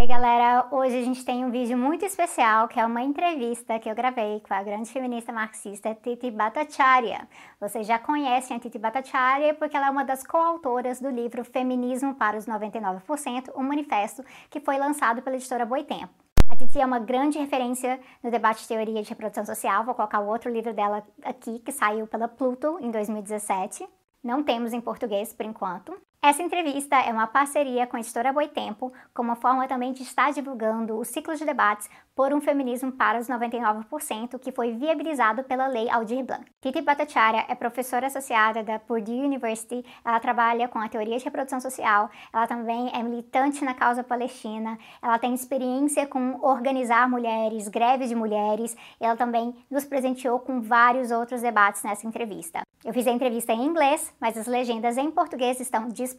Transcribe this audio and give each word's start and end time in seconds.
Ei 0.00 0.06
galera, 0.06 0.66
hoje 0.70 0.98
a 0.98 1.02
gente 1.02 1.22
tem 1.22 1.44
um 1.44 1.50
vídeo 1.50 1.76
muito 1.76 2.06
especial 2.06 2.66
que 2.68 2.80
é 2.80 2.86
uma 2.86 3.02
entrevista 3.02 3.78
que 3.78 3.86
eu 3.86 3.94
gravei 3.94 4.40
com 4.40 4.54
a 4.54 4.62
grande 4.62 4.90
feminista 4.90 5.30
marxista 5.30 5.94
Titi 5.94 6.30
Bhattacharya. 6.30 7.28
Vocês 7.60 7.86
já 7.86 7.98
conhecem 7.98 8.56
a 8.56 8.60
Titi 8.60 8.78
Bhattacharya 8.78 9.52
porque 9.52 9.76
ela 9.76 9.88
é 9.88 9.90
uma 9.90 10.02
das 10.02 10.24
coautoras 10.24 11.02
do 11.02 11.10
livro 11.10 11.44
Feminismo 11.44 12.14
para 12.14 12.38
os 12.38 12.46
99%, 12.46 13.52
um 13.54 13.62
manifesto 13.62 14.24
que 14.48 14.58
foi 14.58 14.78
lançado 14.78 15.20
pela 15.20 15.36
editora 15.36 15.66
Boitempo. 15.66 16.14
A 16.48 16.56
Titi 16.56 16.80
é 16.80 16.86
uma 16.86 16.98
grande 16.98 17.38
referência 17.38 18.00
no 18.22 18.30
debate 18.30 18.62
de 18.62 18.68
teoria 18.68 19.02
de 19.02 19.10
reprodução 19.10 19.44
social, 19.44 19.84
vou 19.84 19.94
colocar 19.94 20.20
o 20.20 20.28
outro 20.28 20.50
livro 20.50 20.72
dela 20.72 21.06
aqui, 21.22 21.58
que 21.58 21.72
saiu 21.72 22.06
pela 22.06 22.26
Pluto 22.26 22.78
em 22.80 22.90
2017. 22.90 23.86
Não 24.24 24.42
temos 24.42 24.72
em 24.72 24.80
português 24.80 25.34
por 25.34 25.44
enquanto. 25.44 25.94
Essa 26.22 26.42
entrevista 26.42 26.96
é 26.96 27.10
uma 27.10 27.26
parceria 27.26 27.86
com 27.86 27.96
a 27.96 28.00
editora 28.00 28.30
Boitempo, 28.30 28.92
como 29.14 29.34
forma 29.36 29.66
também 29.66 29.90
de 29.90 30.02
estar 30.02 30.30
divulgando 30.34 30.98
o 30.98 31.04
ciclo 31.04 31.34
de 31.34 31.46
debates 31.46 31.88
por 32.14 32.34
um 32.34 32.42
feminismo 32.42 32.92
para 32.92 33.18
os 33.18 33.26
99%, 33.26 34.38
que 34.38 34.52
foi 34.52 34.72
viabilizado 34.72 35.42
pela 35.44 35.66
Lei 35.66 35.88
Aldir 35.88 36.22
Blanc. 36.22 36.44
Titi 36.60 36.82
Bhattacharya 36.82 37.46
é 37.48 37.54
professora 37.54 38.08
associada 38.08 38.62
da 38.62 38.78
Purdue 38.78 39.24
University, 39.24 39.82
ela 40.04 40.20
trabalha 40.20 40.68
com 40.68 40.78
a 40.78 40.90
teoria 40.90 41.16
de 41.16 41.24
reprodução 41.24 41.58
social, 41.58 42.10
ela 42.30 42.46
também 42.46 42.90
é 42.92 43.02
militante 43.02 43.64
na 43.64 43.72
causa 43.72 44.04
palestina, 44.04 44.78
ela 45.00 45.18
tem 45.18 45.32
experiência 45.32 46.06
com 46.06 46.38
organizar 46.42 47.08
mulheres, 47.08 47.66
greves 47.66 48.10
de 48.10 48.14
mulheres, 48.14 48.76
e 49.00 49.06
ela 49.06 49.16
também 49.16 49.54
nos 49.70 49.86
presenteou 49.86 50.38
com 50.38 50.60
vários 50.60 51.10
outros 51.10 51.40
debates 51.40 51.82
nessa 51.82 52.06
entrevista. 52.06 52.60
Eu 52.84 52.92
fiz 52.92 53.06
a 53.06 53.10
entrevista 53.10 53.52
em 53.54 53.64
inglês, 53.64 54.12
mas 54.20 54.36
as 54.36 54.46
legendas 54.46 54.98
em 54.98 55.10
português 55.10 55.60
estão 55.60 55.88
disponíveis. 55.88 56.09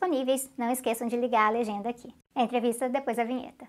Não 0.58 0.72
esqueçam 0.72 1.08
de 1.08 1.18
ligar 1.18 1.48
a 1.48 1.52
legenda 1.52 1.90
aqui. 1.90 2.10
Entrevista 2.36 2.90
depois 2.90 3.18
da 3.18 3.24
vinheta. 3.24 3.68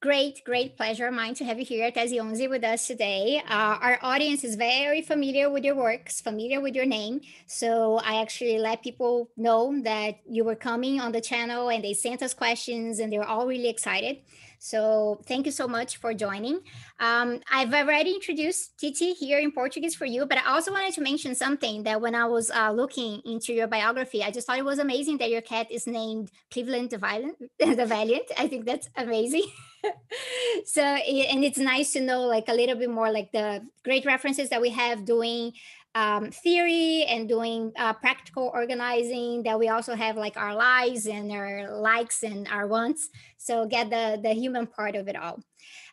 Great, 0.00 0.42
great 0.44 0.76
pleasure 0.76 1.06
of 1.06 1.12
mine 1.12 1.34
to 1.34 1.44
have 1.44 1.58
you 1.58 1.66
here, 1.66 1.90
Tesi 1.90 2.18
Onze, 2.18 2.48
with 2.48 2.64
us 2.64 2.86
today. 2.86 3.42
Uh, 3.46 3.76
our 3.82 3.98
audience 4.00 4.42
is 4.42 4.56
very 4.56 5.02
familiar 5.02 5.50
with 5.50 5.64
your 5.64 5.74
works, 5.74 6.22
familiar 6.22 6.62
with 6.62 6.74
your 6.74 6.86
name. 6.86 7.20
So 7.46 8.00
I 8.02 8.22
actually 8.22 8.58
let 8.58 8.82
people 8.82 9.28
know 9.36 9.78
that 9.82 10.20
you 10.26 10.44
were 10.44 10.54
coming 10.54 10.98
on 10.98 11.12
the 11.12 11.20
channel 11.20 11.68
and 11.68 11.84
they 11.84 11.92
sent 11.92 12.22
us 12.22 12.32
questions 12.32 13.00
and 13.00 13.12
they 13.12 13.18
were 13.18 13.26
all 13.26 13.46
really 13.46 13.68
excited. 13.68 14.22
So 14.58 15.20
thank 15.26 15.46
you 15.46 15.52
so 15.52 15.68
much 15.68 15.96
for 15.98 16.12
joining. 16.14 16.60
Um, 17.00 17.40
I've 17.50 17.72
already 17.72 18.12
introduced 18.14 18.76
Tithi 18.78 19.14
here 19.14 19.38
in 19.38 19.52
Portuguese 19.52 19.94
for 19.94 20.04
you, 20.04 20.26
but 20.26 20.38
I 20.38 20.52
also 20.52 20.72
wanted 20.72 20.94
to 20.94 21.00
mention 21.00 21.34
something 21.34 21.84
that 21.84 22.00
when 22.00 22.14
I 22.14 22.26
was 22.26 22.50
uh, 22.50 22.72
looking 22.72 23.22
into 23.24 23.52
your 23.52 23.68
biography, 23.68 24.22
I 24.22 24.30
just 24.30 24.46
thought 24.46 24.58
it 24.58 24.64
was 24.64 24.78
amazing 24.78 25.18
that 25.18 25.30
your 25.30 25.42
cat 25.42 25.70
is 25.70 25.86
named 25.86 26.30
Cleveland 26.50 26.90
the 26.90 26.98
Valiant. 26.98 27.38
the 27.58 27.86
Valiant. 27.86 28.30
I 28.36 28.48
think 28.48 28.64
that's 28.66 28.88
amazing. 28.96 29.46
so, 30.64 30.82
and 30.82 31.44
it's 31.44 31.58
nice 31.58 31.92
to 31.92 32.00
know 32.00 32.22
like 32.22 32.48
a 32.48 32.54
little 32.54 32.76
bit 32.76 32.90
more 32.90 33.10
like 33.10 33.32
the 33.32 33.64
great 33.84 34.04
references 34.04 34.48
that 34.50 34.60
we 34.60 34.70
have 34.70 35.04
doing 35.04 35.52
um, 35.94 36.30
theory 36.30 37.04
and 37.08 37.28
doing 37.28 37.72
uh, 37.76 37.92
practical 37.92 38.50
organizing 38.54 39.42
that 39.42 39.58
we 39.58 39.68
also 39.68 39.94
have 39.94 40.16
like 40.16 40.36
our 40.36 40.54
lives 40.54 41.06
and 41.06 41.32
our 41.32 41.80
likes 41.80 42.22
and 42.22 42.46
our 42.48 42.66
wants. 42.66 43.08
So 43.36 43.66
get 43.66 43.90
the 43.90 44.20
the 44.22 44.32
human 44.32 44.66
part 44.66 44.96
of 44.96 45.08
it 45.08 45.16
all. 45.16 45.40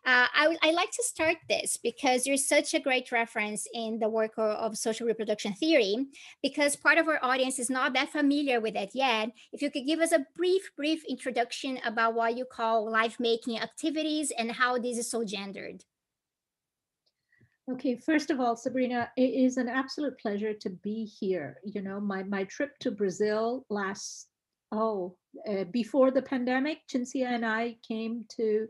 Uh, 0.06 0.28
I, 0.36 0.48
would 0.48 0.58
I 0.62 0.70
like 0.72 0.92
to 0.92 1.04
start 1.04 1.38
this 1.50 1.78
because 1.78 2.28
you're 2.28 2.38
such 2.38 2.76
a 2.76 2.80
great 2.80 3.12
reference 3.12 3.68
in 3.73 3.98
the 3.98 4.08
work 4.08 4.34
of, 4.38 4.52
of 4.52 4.78
social 4.78 5.08
reproduction 5.08 5.54
theory 5.54 6.06
because 6.44 6.76
part 6.76 7.00
of 7.00 7.08
our 7.08 7.20
audience 7.23 7.58
is 7.58 7.72
not 7.72 7.94
that 7.94 8.12
familiar 8.12 8.62
with 8.62 8.76
it 8.76 8.92
yet. 8.94 9.32
If 9.52 9.64
you 9.64 9.72
could 9.72 9.88
give 9.88 10.00
us 10.00 10.12
a 10.12 10.26
brief 10.36 10.70
brief 10.78 11.04
introduction 11.10 11.80
about 11.84 12.14
what 12.14 12.38
you 12.38 12.46
call 12.46 12.90
life 12.90 13.20
making 13.20 13.60
activities 13.60 14.32
and 14.38 14.52
how 14.52 14.78
this 14.78 15.00
is 15.00 15.10
so 15.10 15.23
gendered 15.23 15.84
Okay, 17.71 17.95
first 17.95 18.30
of 18.30 18.39
all, 18.39 18.55
Sabrina, 18.55 19.09
it 19.17 19.33
is 19.33 19.58
an 19.58 19.67
absolute 19.67 20.20
pleasure 20.20 20.53
to 20.53 20.70
be 20.70 21.05
here. 21.05 21.58
You 21.64 21.81
know, 21.81 21.99
my 21.99 22.21
my 22.21 22.43
trip 22.43 22.77
to 22.80 22.92
Brazil 22.92 23.65
last 23.70 24.27
oh 24.71 25.15
uh, 25.49 25.64
before 25.65 26.11
the 26.11 26.21
pandemic, 26.21 26.80
Cinzia 26.87 27.25
and 27.25 27.43
I 27.43 27.77
came 27.87 28.25
to 28.37 28.67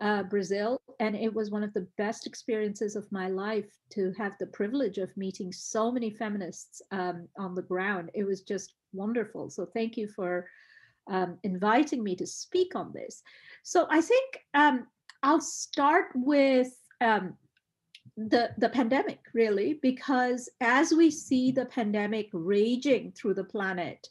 uh, 0.00 0.22
Brazil, 0.22 0.80
and 0.98 1.14
it 1.14 1.32
was 1.32 1.50
one 1.50 1.62
of 1.62 1.74
the 1.74 1.86
best 1.98 2.26
experiences 2.26 2.96
of 2.96 3.12
my 3.12 3.28
life 3.28 3.70
to 3.90 4.12
have 4.16 4.32
the 4.38 4.46
privilege 4.46 4.96
of 4.96 5.14
meeting 5.14 5.52
so 5.52 5.92
many 5.92 6.10
feminists 6.10 6.80
um, 6.90 7.28
on 7.38 7.54
the 7.54 7.62
ground. 7.62 8.10
It 8.14 8.24
was 8.24 8.40
just 8.40 8.74
wonderful. 8.94 9.50
So 9.50 9.66
thank 9.66 9.98
you 9.98 10.08
for 10.08 10.48
um, 11.10 11.38
inviting 11.42 12.02
me 12.02 12.16
to 12.16 12.26
speak 12.26 12.74
on 12.74 12.92
this. 12.94 13.22
So 13.62 13.86
I 13.90 14.00
think 14.00 14.40
um, 14.54 14.86
I'll 15.22 15.40
start 15.40 16.06
with 16.14 16.72
um, 17.02 17.36
the 18.16 18.50
the 18.58 18.68
pandemic 18.68 19.20
really 19.32 19.78
because 19.80 20.48
as 20.60 20.92
we 20.92 21.10
see 21.10 21.50
the 21.50 21.64
pandemic 21.66 22.28
raging 22.32 23.10
through 23.12 23.32
the 23.32 23.44
planet 23.44 24.06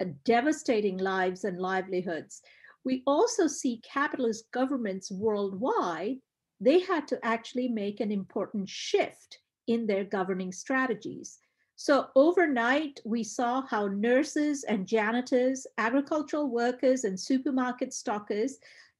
uh, 0.00 0.06
devastating 0.24 0.96
lives 0.96 1.44
and 1.44 1.58
livelihoods 1.58 2.40
we 2.84 3.02
also 3.06 3.46
see 3.46 3.82
capitalist 3.84 4.50
governments 4.52 5.10
worldwide 5.10 6.16
they 6.62 6.78
had 6.78 7.08
to 7.08 7.18
actually 7.24 7.66
make 7.66 7.98
an 8.00 8.12
important 8.12 8.68
shift 8.68 9.40
in 9.66 9.84
their 9.86 10.04
governing 10.04 10.52
strategies. 10.52 11.38
So 11.74 12.06
overnight 12.14 13.00
we 13.04 13.24
saw 13.24 13.62
how 13.62 13.88
nurses 13.88 14.62
and 14.62 14.86
janitors 14.86 15.66
agricultural 15.78 16.48
workers 16.48 17.02
and 17.02 17.18
supermarket 17.18 17.92
stockers 17.92 18.58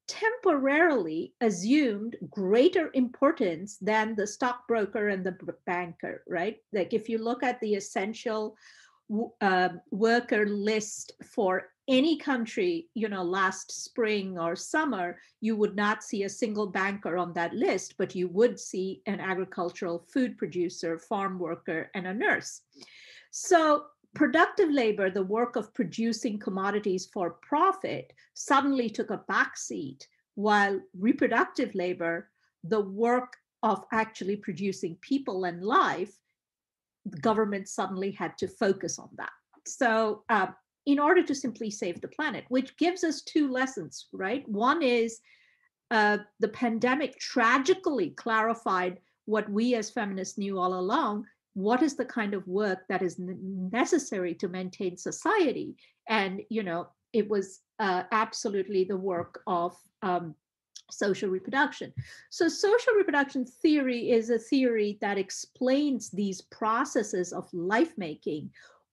temporarily 0.09 1.33
assumed 1.41 2.17
greater 2.31 2.91
importance 2.95 3.79
than 3.79 4.15
the 4.15 4.27
stockbroker 4.27 5.09
and 5.09 5.25
the 5.25 5.37
banker, 5.67 6.23
right? 6.29 6.59
Like 6.73 6.93
if 6.93 7.09
you 7.09 7.19
look 7.19 7.43
at 7.43 7.61
the 7.61 7.75
essential 7.75 8.57
uh, 9.41 9.71
worker 9.91 10.47
list 10.47 11.12
for 11.25 11.69
any 11.89 12.17
country, 12.17 12.89
you 12.95 13.09
know, 13.09 13.23
last 13.23 13.85
spring 13.85 14.39
or 14.39 14.55
summer, 14.55 15.19
you 15.41 15.57
would 15.57 15.75
not 15.75 16.03
see 16.03 16.23
a 16.23 16.29
single 16.29 16.67
banker 16.67 17.17
on 17.17 17.33
that 17.35 17.53
list, 17.55 17.95
but 17.99 18.15
you 18.15 18.29
would 18.29 18.59
see 18.59 19.03
an 19.07 19.21
agricultural 19.21 20.07
food 20.12 20.39
producer, 20.39 20.99
farm 20.99 21.39
worker, 21.39 21.91
and 21.95 22.07
a 22.07 22.15
nurse. 22.15 22.62
So 23.31 23.87
productive 24.15 24.71
labor, 24.71 25.11
the 25.11 25.23
work 25.23 25.56
of 25.56 25.73
producing 25.75 26.39
commodities 26.39 27.06
for 27.06 27.39
profit, 27.43 28.12
suddenly 28.34 28.91
took 28.91 29.11
a 29.11 29.23
backseat, 29.31 30.06
while 30.34 30.81
reproductive 30.99 31.75
labor, 31.75 32.31
the 32.65 32.81
work 32.81 33.37
of 33.62 33.84
actually 33.93 34.37
producing 34.37 34.97
people 34.97 35.45
and 35.45 35.62
life, 35.62 36.19
the 37.06 37.19
government 37.19 37.69
suddenly 37.69 38.11
had 38.11 38.37
to 38.39 38.49
focus 38.49 38.99
on 38.99 39.09
that. 39.17 39.33
So, 39.67 40.25
uh, 40.29 40.49
in 40.87 40.99
order 40.99 41.23
to 41.23 41.34
simply 41.34 41.71
save 41.71 42.00
the 42.00 42.09
planet, 42.09 42.44
which 42.49 42.77
gives 42.77 43.05
us 43.05 43.23
two 43.23 43.49
lessons, 43.50 44.06
right? 44.12 44.49
One 44.49 44.83
is 44.83 45.21
uh, 45.93 46.19
the 46.41 46.49
pandemic 46.49 47.19
tragically 47.19 48.11
clarified 48.11 48.99
what 49.27 49.49
we 49.49 49.77
as 49.77 49.91
feminists 49.91 50.39
knew 50.39 50.59
all 50.59 50.75
along 50.75 51.27
what 51.55 51.83
is 51.83 51.97
the 51.97 52.05
kind 52.05 52.35
of 52.35 52.47
work 52.47 52.81
that 52.89 53.03
is 53.03 53.19
necessary 53.19 54.35
to 54.35 54.49
maintain 54.49 54.97
society? 54.97 55.77
And 56.09 56.43
you 56.49 56.63
know 56.63 56.89
it 57.13 57.29
was 57.29 57.61
uh, 57.79 58.05
absolutely 58.11 58.85
the 58.85 58.97
work 58.97 59.43
of 59.47 59.77
um, 60.03 60.35
social 60.91 61.29
reproduction. 61.29 61.93
So 62.31 62.49
social 62.49 62.95
reproduction 62.95 63.45
theory 63.45 64.11
is 64.11 64.31
a 64.31 64.39
theory 64.39 64.99
that 65.01 65.19
explains 65.19 66.11
these 66.11 66.43
processes 66.43 67.33
of 67.33 67.53
life 67.53 67.97
making 67.97 68.51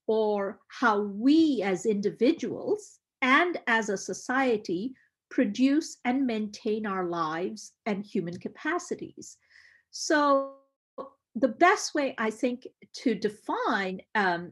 or 0.07 0.59
how 0.67 1.01
we 1.01 1.61
as 1.63 1.85
individuals 1.85 2.99
and 3.21 3.59
as 3.67 3.89
a 3.89 3.97
society 3.97 4.93
produce 5.29 5.97
and 6.05 6.25
maintain 6.25 6.85
our 6.85 7.05
lives 7.05 7.73
and 7.85 8.03
human 8.03 8.37
capacities. 8.39 9.37
So 9.91 10.53
the 11.35 11.47
best 11.47 11.93
way 11.93 12.15
I 12.17 12.31
think 12.31 12.67
to 12.93 13.15
define 13.15 14.01
um, 14.15 14.51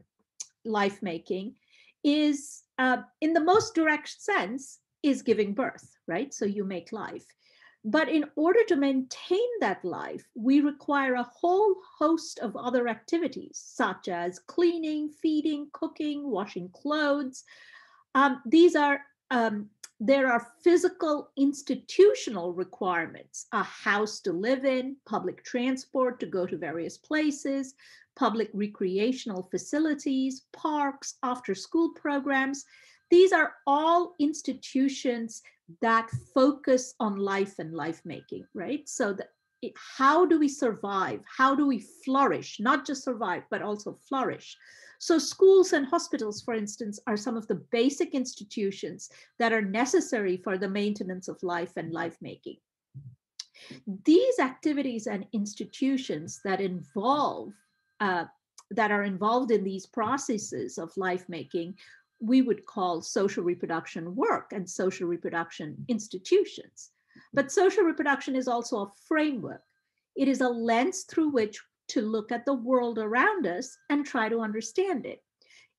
life 0.64 1.02
making 1.02 1.54
is 2.04 2.62
uh, 2.78 2.98
in 3.20 3.32
the 3.32 3.40
most 3.40 3.74
direct 3.74 4.20
sense 4.20 4.78
is 5.02 5.22
giving 5.22 5.54
birth, 5.54 5.96
right? 6.06 6.32
So 6.32 6.44
you 6.44 6.64
make 6.64 6.92
life. 6.92 7.26
But 7.84 8.08
in 8.08 8.24
order 8.36 8.64
to 8.68 8.76
maintain 8.76 9.48
that 9.60 9.84
life, 9.84 10.28
we 10.34 10.60
require 10.60 11.14
a 11.14 11.30
whole 11.40 11.76
host 11.98 12.38
of 12.40 12.56
other 12.56 12.88
activities, 12.88 13.62
such 13.64 14.08
as 14.08 14.40
cleaning, 14.40 15.10
feeding, 15.22 15.68
cooking, 15.72 16.28
washing 16.28 16.68
clothes. 16.70 17.44
Um, 18.14 18.42
these 18.44 18.74
are 18.74 19.00
um, 19.30 19.70
there 20.00 20.30
are 20.30 20.52
physical 20.62 21.30
institutional 21.36 22.52
requirements 22.52 23.46
a 23.52 23.62
house 23.62 24.20
to 24.20 24.32
live 24.32 24.64
in, 24.64 24.96
public 25.06 25.44
transport 25.44 26.20
to 26.20 26.26
go 26.26 26.46
to 26.46 26.56
various 26.56 26.98
places, 26.98 27.74
public 28.16 28.48
recreational 28.52 29.42
facilities, 29.50 30.46
parks, 30.52 31.16
after 31.22 31.54
school 31.54 31.92
programs. 31.94 32.64
These 33.10 33.32
are 33.32 33.54
all 33.66 34.14
institutions 34.18 35.42
that 35.80 36.10
focus 36.34 36.94
on 37.00 37.16
life 37.16 37.58
and 37.58 37.74
life 37.74 38.00
making, 38.04 38.46
right? 38.54 38.88
So 38.88 39.12
that 39.14 39.30
it, 39.62 39.72
how 39.74 40.24
do 40.24 40.38
we 40.38 40.48
survive? 40.48 41.20
How 41.36 41.54
do 41.54 41.66
we 41.66 41.80
flourish? 42.04 42.60
Not 42.60 42.86
just 42.86 43.02
survive, 43.02 43.42
but 43.50 43.62
also 43.62 43.98
flourish. 44.08 44.56
So 44.98 45.18
schools 45.18 45.72
and 45.72 45.86
hospitals, 45.86 46.42
for 46.42 46.54
instance, 46.54 46.98
are 47.06 47.16
some 47.16 47.36
of 47.36 47.46
the 47.46 47.62
basic 47.70 48.14
institutions 48.14 49.10
that 49.38 49.52
are 49.52 49.62
necessary 49.62 50.36
for 50.36 50.58
the 50.58 50.68
maintenance 50.68 51.28
of 51.28 51.42
life 51.42 51.76
and 51.76 51.92
life 51.92 52.16
making. 52.20 52.56
These 54.04 54.38
activities 54.38 55.06
and 55.06 55.24
institutions 55.32 56.40
that 56.44 56.60
involve 56.60 57.52
uh, 58.00 58.24
that 58.70 58.90
are 58.90 59.04
involved 59.04 59.50
in 59.50 59.64
these 59.64 59.86
processes 59.86 60.78
of 60.78 60.96
life 60.96 61.24
making 61.28 61.74
we 62.20 62.42
would 62.42 62.66
call 62.66 63.00
social 63.00 63.44
reproduction 63.44 64.14
work 64.16 64.52
and 64.52 64.68
social 64.68 65.06
reproduction 65.06 65.76
institutions. 65.88 66.90
But 67.32 67.52
social 67.52 67.84
reproduction 67.84 68.34
is 68.34 68.48
also 68.48 68.82
a 68.82 68.92
framework. 69.06 69.62
It 70.16 70.28
is 70.28 70.40
a 70.40 70.48
lens 70.48 71.04
through 71.04 71.30
which 71.30 71.60
to 71.88 72.02
look 72.02 72.32
at 72.32 72.44
the 72.44 72.54
world 72.54 72.98
around 72.98 73.46
us 73.46 73.76
and 73.90 74.04
try 74.04 74.28
to 74.28 74.40
understand 74.40 75.06
it. 75.06 75.22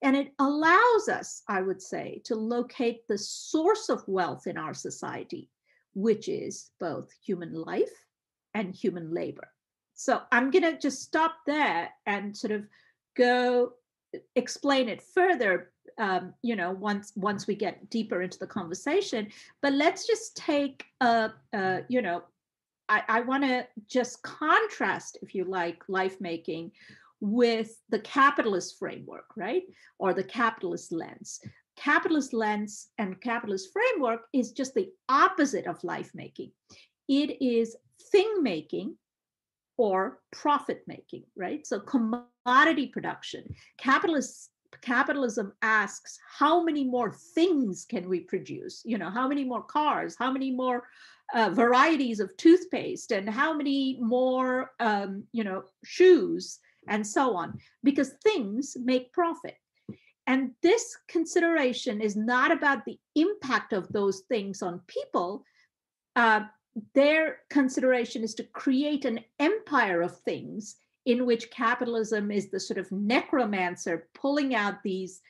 And 0.02 0.16
it 0.16 0.34
allows 0.40 1.10
us, 1.10 1.44
I 1.48 1.62
would 1.62 1.82
say, 1.82 2.22
to 2.26 2.36
locate 2.36 3.08
the 3.08 3.18
source 3.18 3.90
of 3.90 4.08
wealth 4.08 4.48
in 4.48 4.58
our 4.58 4.74
society, 4.74 5.50
which 5.94 6.30
is 6.30 6.72
both 6.80 7.12
human 7.24 7.54
life 7.54 7.92
and 8.54 8.74
human 8.74 9.14
labor. 9.14 9.50
So 9.96 10.22
I'm 10.32 10.52
going 10.52 10.64
to 10.64 10.80
just 10.80 11.02
stop 11.02 11.36
there 11.46 11.90
and 12.06 12.36
sort 12.36 12.52
of 12.52 12.66
go 13.16 13.74
explain 14.36 14.90
it 14.90 15.02
further 15.02 15.72
um, 15.98 16.34
you 16.42 16.56
know 16.56 16.72
once 16.72 17.12
once 17.16 17.46
we 17.46 17.56
get 17.56 17.90
deeper 17.90 18.22
into 18.22 18.40
the 18.40 18.48
conversation 18.48 19.28
but 19.62 19.74
let's 19.74 20.08
just 20.08 20.36
take 20.36 20.86
a, 21.02 21.32
a 21.54 21.82
you 21.90 22.02
know 22.02 22.24
i, 22.90 23.04
I 23.08 23.22
want 23.22 23.44
to 23.44 23.66
just 23.88 24.22
contrast 24.24 25.18
if 25.22 25.34
you 25.34 25.46
like 25.46 25.84
life 25.88 26.20
making 26.20 26.72
with 27.22 27.78
the 27.90 28.00
capitalist 28.00 28.78
framework 28.80 29.26
right? 29.36 29.64
Or 29.98 30.14
the 30.14 30.24
capitalist 30.24 30.92
lens. 30.92 31.40
Capitalist 31.76 32.34
lens 32.34 32.90
and 32.98 33.22
capitalist 33.22 33.70
framework 33.74 34.22
is 34.34 34.52
just 34.52 34.74
the 34.74 34.90
opposite 35.08 35.68
of 35.68 35.84
life 35.84 36.12
making. 36.14 36.52
It 37.08 37.42
is 37.42 37.76
thing 38.12 38.42
making 38.42 38.96
or 39.78 40.20
profit 40.32 40.84
making 40.88 41.24
right? 41.36 41.66
So 41.66 41.80
commodity 41.80 42.88
production. 42.88 43.44
Capitalists 43.78 44.50
capitalism 44.82 45.54
asks 45.62 46.20
how 46.38 46.64
many 46.64 46.84
more 46.84 47.12
things 47.12 47.86
can 47.86 48.08
we 48.08 48.22
produce? 48.22 48.82
You 48.86 48.98
know 48.98 49.10
how 49.10 49.28
many 49.28 49.44
more 49.44 49.64
cars? 49.64 50.16
How 50.18 50.32
many 50.32 50.52
more 50.52 50.88
uh, 51.34 51.50
varieties 51.52 52.20
of 52.20 52.36
toothpaste? 52.38 53.12
And 53.12 53.30
how 53.30 53.54
many 53.54 53.98
more 54.02 54.72
um, 54.80 55.24
you 55.32 55.44
know 55.44 55.64
shoes? 55.84 56.60
And 56.88 57.06
so 57.06 57.36
on. 57.36 57.60
Because 57.84 58.14
things 58.24 58.76
make 58.80 59.14
profit. 59.14 59.56
And 60.26 60.52
this 60.62 60.96
consideration 61.08 62.02
is 62.02 62.16
not 62.16 62.52
about 62.52 62.86
the 62.86 63.00
impact 63.16 63.74
of 63.74 63.88
those 63.90 64.22
things 64.30 64.62
on 64.62 64.82
people. 64.88 65.44
Uh, 66.16 66.42
their 66.94 67.40
consideration 67.50 68.24
is 68.24 68.36
to 68.36 68.44
create 68.44 69.06
an 69.06 69.20
empire 69.40 70.02
of 70.02 70.20
things 70.22 70.78
in 71.10 71.26
which 71.26 71.50
capitalism 71.50 72.30
is 72.30 72.50
the 72.50 72.60
sort 72.60 72.78
of 72.78 72.92
necromancer 72.92 74.08
pulling 74.14 74.54
out 74.54 74.84
these 74.84 75.22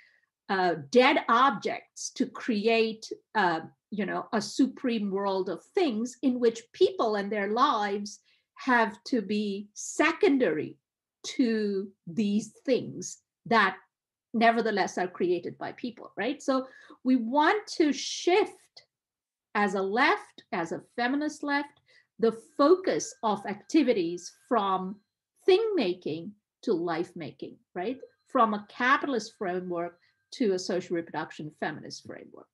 uh, 0.50 0.76
dead 0.90 1.20
objects 1.30 2.10
to 2.10 2.26
create 2.26 3.06
uh, 3.36 3.62
you 3.92 4.06
know 4.06 4.28
a 4.34 4.42
supreme 4.42 5.10
world 5.10 5.50
of 5.50 5.64
things 5.64 6.18
in 6.22 6.40
which 6.40 6.62
people 6.74 7.16
and 7.16 7.32
their 7.32 7.48
lives 7.48 8.20
have 8.56 9.02
to 9.06 9.22
be 9.22 9.68
secondary 9.74 10.76
to 11.24 11.88
these 12.08 12.54
things 12.66 13.20
that 13.46 13.78
nevertheless 14.34 14.98
are 14.98 15.08
created 15.08 15.58
by 15.58 15.72
people 15.74 16.12
right? 16.18 16.44
So 16.44 16.68
we 17.04 17.16
want 17.16 17.66
to 17.78 17.94
shift 17.94 18.52
as 19.56 19.76
a 19.76 19.82
left 19.82 20.44
as 20.52 20.72
a 20.72 20.84
feminist 20.96 21.42
left 21.42 21.80
the 22.20 22.34
focus 22.58 23.16
of 23.24 23.46
activities 23.46 24.32
from 24.50 24.98
thing 25.50 25.74
making 25.76 26.32
to 26.62 26.74
life 26.74 27.12
making, 27.16 27.56
right? 27.74 28.00
From 28.28 28.54
a 28.54 28.68
capitalist 28.70 29.34
framework 29.40 29.98
to 30.34 30.54
a 30.54 30.60
social 30.60 30.96
reproduction 30.96 31.52
feminist 31.60 32.06
framework. 32.06 32.46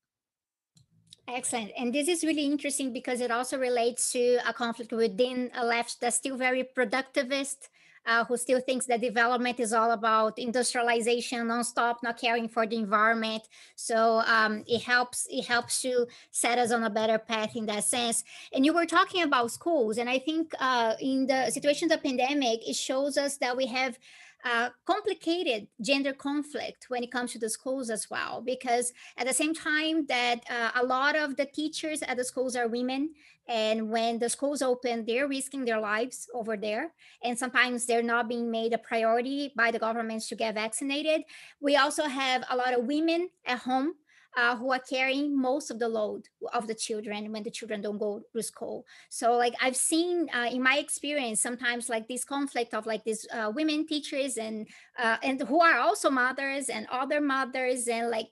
Excellent. 1.28 1.72
And 1.78 1.94
this 1.94 2.08
is 2.08 2.24
really 2.24 2.46
interesting 2.46 2.94
because 2.94 3.20
it 3.20 3.32
also 3.32 3.58
relates 3.58 4.14
to 4.14 4.38
a 4.48 4.54
conflict 4.54 4.94
within 4.94 5.52
a 5.56 5.66
left 5.66 6.00
that's 6.00 6.16
still 6.16 6.38
very 6.38 6.64
productivist 6.78 7.68
uh, 8.06 8.24
who 8.26 8.38
still 8.38 8.62
thinks 8.62 8.86
that 8.86 9.02
development 9.02 9.60
is 9.60 9.74
all 9.74 9.92
about 9.92 10.38
industrialization 10.38 11.48
nonstop, 11.48 11.98
not 12.04 12.20
caring 12.20 12.48
for 12.48 12.66
the 12.68 12.76
environment. 12.76 13.44
So 13.76 14.22
um, 14.26 14.64
it 14.68 14.84
helps 14.84 15.28
it 15.30 15.46
helps 15.46 15.82
to 15.82 16.08
set 16.32 16.58
us 16.58 16.72
on 16.72 16.84
a 16.84 16.90
better 16.90 17.18
path 17.18 17.56
in 17.56 17.66
that 17.68 17.84
sense. 17.84 18.24
And 18.54 18.66
you 18.66 18.74
were 18.74 18.86
talking 18.86 19.24
about 19.24 19.52
schools, 19.52 19.98
and 19.98 20.10
I 20.10 20.20
think 20.20 20.54
uh, 20.60 20.94
in 21.00 21.28
the 21.28 21.50
situation 21.50 21.92
of 21.92 22.02
the 22.02 22.08
pandemic, 22.10 22.68
it 22.68 22.76
shows 22.76 23.18
us 23.18 23.38
that 23.38 23.56
we 23.56 23.66
have 23.68 23.98
uh, 24.46 24.70
complicated 24.86 25.68
gender 25.82 26.14
conflict 26.14 26.86
when 26.90 27.04
it 27.04 27.12
comes 27.12 27.32
to 27.32 27.40
the 27.40 27.50
schools 27.50 27.90
as 27.90 28.10
well 28.12 28.42
because 28.46 28.94
at 29.18 29.26
the 29.26 29.34
same 29.34 29.56
time 29.56 30.06
that 30.06 30.42
uh, 30.50 30.70
a 30.76 30.86
lot 30.86 31.16
of 31.16 31.36
the 31.36 31.46
teachers 31.46 32.04
at 32.04 32.16
the 32.16 32.24
schools 32.24 32.56
are 32.56 32.68
women 32.68 33.10
and 33.48 33.90
when 33.90 34.20
the 34.20 34.30
schools 34.30 34.62
open 34.62 35.04
they're 35.06 35.28
risking 35.28 35.66
their 35.66 35.80
lives 35.80 36.30
over 36.36 36.56
there 36.56 36.94
and 37.24 37.38
sometimes 37.38 37.88
they're 37.88 38.04
not 38.04 38.30
being 38.30 38.52
made 38.52 38.72
a 38.72 38.78
priority 38.78 39.52
by 39.56 39.72
the 39.72 39.80
governments 39.80 40.30
to 40.30 40.36
get 40.36 40.54
vaccinated. 40.54 41.24
We 41.60 41.76
also 41.76 42.04
have 42.04 42.44
a 42.50 42.56
lot 42.56 42.78
of 42.78 42.86
women 42.86 43.30
at 43.46 43.60
home 43.60 43.96
uh, 44.36 44.56
who 44.56 44.72
are 44.72 44.80
carrying 44.80 45.40
most 45.40 45.72
of 45.72 45.80
the 45.80 45.88
load 45.88 46.28
of 46.54 46.68
the 46.68 46.76
children 46.76 47.32
when 47.32 47.44
the 47.44 47.52
children 47.52 47.82
don't 47.82 47.98
go 47.98 48.22
to 48.34 48.44
school. 48.44 48.86
So 49.10 49.38
like 49.38 49.54
I've 49.62 49.76
seen 49.76 50.28
uh, 50.34 50.50
in 50.52 50.62
my 50.62 50.78
experience, 50.78 51.42
sometimes 51.42 51.90
like 51.90 52.08
this 52.08 52.24
conflict 52.26 52.74
of 52.74 52.86
like 52.86 53.04
these 53.04 53.26
uh, 53.34 53.52
women 53.56 53.88
teachers 53.88 54.38
and 54.38 54.68
uh, 54.98 55.18
and 55.24 55.42
who 55.42 55.62
are 55.62 55.80
also 55.80 56.10
mothers 56.10 56.70
and 56.70 56.88
other 56.92 57.22
mothers 57.22 57.88
and 57.88 58.10
like 58.10 58.28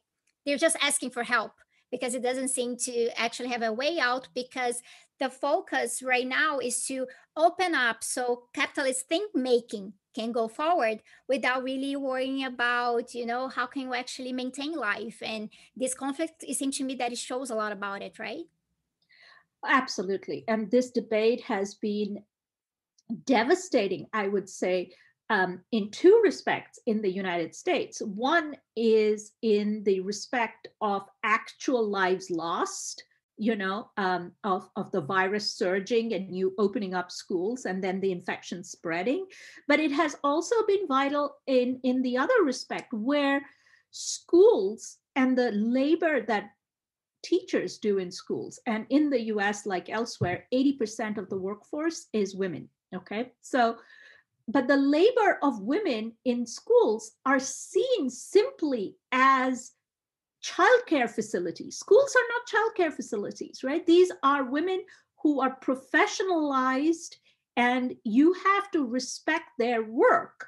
they're 0.46 0.58
just 0.58 0.78
asking 0.82 1.12
for 1.12 1.24
help 1.24 1.54
because 1.92 2.16
it 2.16 2.24
doesn't 2.24 2.50
seem 2.50 2.76
to 2.76 3.10
actually 3.20 3.50
have 3.50 3.62
a 3.62 3.72
way 3.72 4.00
out 4.00 4.28
because 4.34 4.82
the 5.20 5.30
focus 5.30 6.02
right 6.04 6.28
now 6.28 6.60
is 6.60 6.86
to 6.86 7.08
open 7.38 7.76
up 7.76 8.04
so 8.04 8.44
capitalist 8.54 9.08
think 9.08 9.34
making 9.36 9.94
can 10.14 10.32
go 10.32 10.48
forward 10.48 11.02
without 11.28 11.64
really 11.64 11.96
worrying 11.96 12.46
about 12.46 13.14
you 13.14 13.26
know 13.26 13.48
how 13.48 13.66
can 13.66 13.90
we 13.90 13.98
actually 13.98 14.34
maintain 14.34 14.74
life? 14.74 15.22
And 15.22 15.50
this 15.76 15.94
conflict 15.94 16.44
it 16.48 16.58
seems 16.58 16.78
to 16.78 16.84
me 16.84 16.96
that 16.96 17.12
it 17.12 17.18
shows 17.18 17.50
a 17.50 17.56
lot 17.56 17.72
about 17.72 18.02
it 18.02 18.20
right? 18.20 18.46
Absolutely. 19.66 20.44
And 20.48 20.70
this 20.70 20.92
debate 20.92 21.42
has 21.42 21.76
been 21.76 22.24
devastating 23.26 24.08
i 24.14 24.28
would 24.28 24.50
say 24.50 24.92
um, 25.30 25.62
in 25.72 25.90
two 25.90 26.22
respects 26.24 26.80
in 26.86 27.02
the 27.02 27.12
united 27.12 27.56
states. 27.56 28.02
One 28.02 28.56
is 28.76 29.32
in 29.42 29.84
the 29.84 30.02
respect 30.02 30.68
of 30.82 31.04
actual 31.24 31.88
lives 31.90 32.30
lost 32.30 33.04
you 33.38 33.56
know, 33.56 33.90
um, 33.98 34.32
of, 34.44 34.70
of 34.76 34.92
the 34.92 35.02
virus 35.02 35.52
surging 35.52 36.14
and 36.14 36.36
you 36.36 36.54
opening 36.58 36.94
up 36.94 37.12
schools 37.12 37.66
and 37.66 37.84
then 37.84 38.00
the 38.00 38.12
infection 38.12 38.64
spreading. 38.64 39.26
But 39.68 39.80
it 39.80 39.92
has 39.92 40.16
also 40.24 40.56
been 40.68 40.88
vital 40.88 41.38
in, 41.48 41.80
in 41.84 42.02
the 42.02 42.18
other 42.18 42.44
respect 42.44 42.94
where 42.94 43.46
schools 43.92 44.98
and 45.16 45.38
the 45.38 45.52
labor 45.52 46.22
that 46.22 46.52
teachers 47.24 47.78
do 47.78 47.98
in 48.00 48.12
schools 48.12 48.60
and 48.68 48.86
in 48.90 49.10
the 49.10 49.22
US, 49.34 49.66
like 49.66 49.90
elsewhere, 49.90 50.46
80% 50.54 51.18
of 51.18 51.30
the 51.30 51.38
workforce 51.38 52.08
is 52.14 52.36
women. 52.36 52.70
Okay. 52.94 53.32
So, 53.42 53.78
but 54.48 54.68
the 54.68 54.78
labor 54.78 55.40
of 55.42 55.62
women 55.62 56.14
in 56.26 56.46
schools 56.46 57.14
are 57.26 57.40
seen 57.40 58.10
simply 58.10 58.98
as 59.12 59.72
childcare 60.44 61.10
facilities. 61.10 61.78
Schools 61.78 62.16
are 62.16 62.30
not 62.34 62.76
childcare 62.76 62.94
facilities, 62.94 63.64
right? 63.64 63.86
These 63.86 64.12
are 64.24 64.44
women 64.44 64.84
who 65.22 65.42
are 65.42 65.58
professionalized, 65.64 67.16
and 67.56 67.96
you 68.04 68.34
have 68.34 68.70
to 68.72 68.86
respect 68.86 69.46
their 69.58 69.84
work 69.84 70.48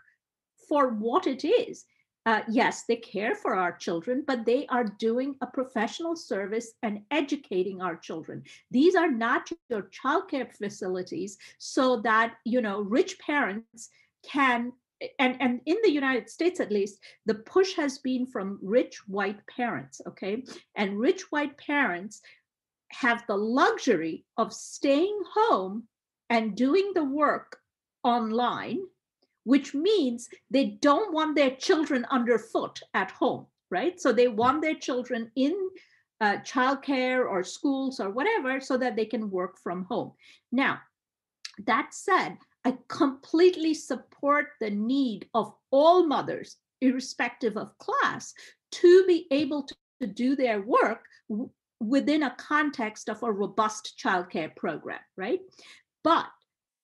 for 0.68 0.90
what 0.90 1.28
it 1.28 1.46
is. 1.46 1.86
Uh, 2.26 2.42
yes, 2.50 2.86
they 2.88 2.96
care 2.96 3.36
for 3.36 3.54
our 3.54 3.72
children, 3.72 4.24
but 4.26 4.46
they 4.46 4.66
are 4.68 4.96
doing 5.00 5.36
a 5.42 5.48
professional 5.48 6.16
service 6.16 6.74
and 6.82 7.02
educating 7.12 7.82
our 7.82 7.96
children. 7.96 8.44
These 8.72 8.96
are 8.96 9.12
not 9.12 9.48
your 9.70 9.84
childcare 9.84 10.52
facilities 10.52 11.38
so 11.60 11.98
that 12.02 12.34
you 12.44 12.62
know 12.62 12.82
rich 12.82 13.20
parents 13.20 13.90
can 14.24 14.74
and 15.20 15.42
and 15.42 15.62
in 15.66 15.78
the 15.84 15.92
united 15.92 16.30
states 16.30 16.60
at 16.60 16.72
least 16.72 17.00
the 17.26 17.36
push 17.36 17.74
has 17.76 17.98
been 18.00 18.26
from 18.26 18.60
rich 18.62 19.08
white 19.08 19.40
parents 19.48 20.02
okay? 20.08 20.44
And 20.76 21.00
rich 21.00 21.32
white 21.32 21.58
parents 21.58 22.22
have 22.92 23.24
the 23.28 23.36
luxury 23.36 24.26
of 24.38 24.54
staying 24.54 25.20
home 25.34 25.84
and 26.30 26.56
doing 26.56 26.92
the 26.94 27.04
work 27.04 27.60
online 28.04 28.80
which 29.44 29.76
means 29.76 30.28
they 30.50 30.66
don't 30.82 31.14
want 31.14 31.36
their 31.36 31.52
children 31.52 32.06
underfoot 32.10 32.80
at 32.94 33.12
home 33.12 33.48
right? 33.72 34.00
So 34.00 34.14
they 34.14 34.28
want 34.28 34.62
their 34.62 34.76
children 34.76 35.32
in 35.36 35.54
uh, 36.22 36.38
childcare 36.38 37.28
or 37.28 37.44
schools 37.44 38.00
or 38.00 38.10
whatever 38.10 38.60
so 38.62 38.78
that 38.78 38.96
they 38.96 39.06
can 39.06 39.30
work 39.30 39.58
from 39.60 39.84
home. 39.86 40.14
Now 40.52 40.80
that 41.66 41.94
said 41.94 42.38
I 42.66 42.78
completely 42.88 43.76
support 43.76 44.48
the 44.60 44.72
need 44.72 45.30
of 45.36 45.54
all 45.72 46.08
mothers, 46.08 46.58
irrespective 46.82 47.58
of 47.58 47.78
class, 47.78 48.34
to 48.72 49.06
be 49.06 49.28
able 49.32 49.64
to, 49.64 49.76
do 50.14 50.36
their 50.36 50.62
work 50.62 51.06
within 51.80 52.24
a 52.24 52.36
context 52.38 53.10
of 53.10 53.24
a 53.24 53.32
robust 53.32 53.96
childcare 53.98 54.56
program, 54.56 55.00
right? 55.18 55.40
But 56.04 56.28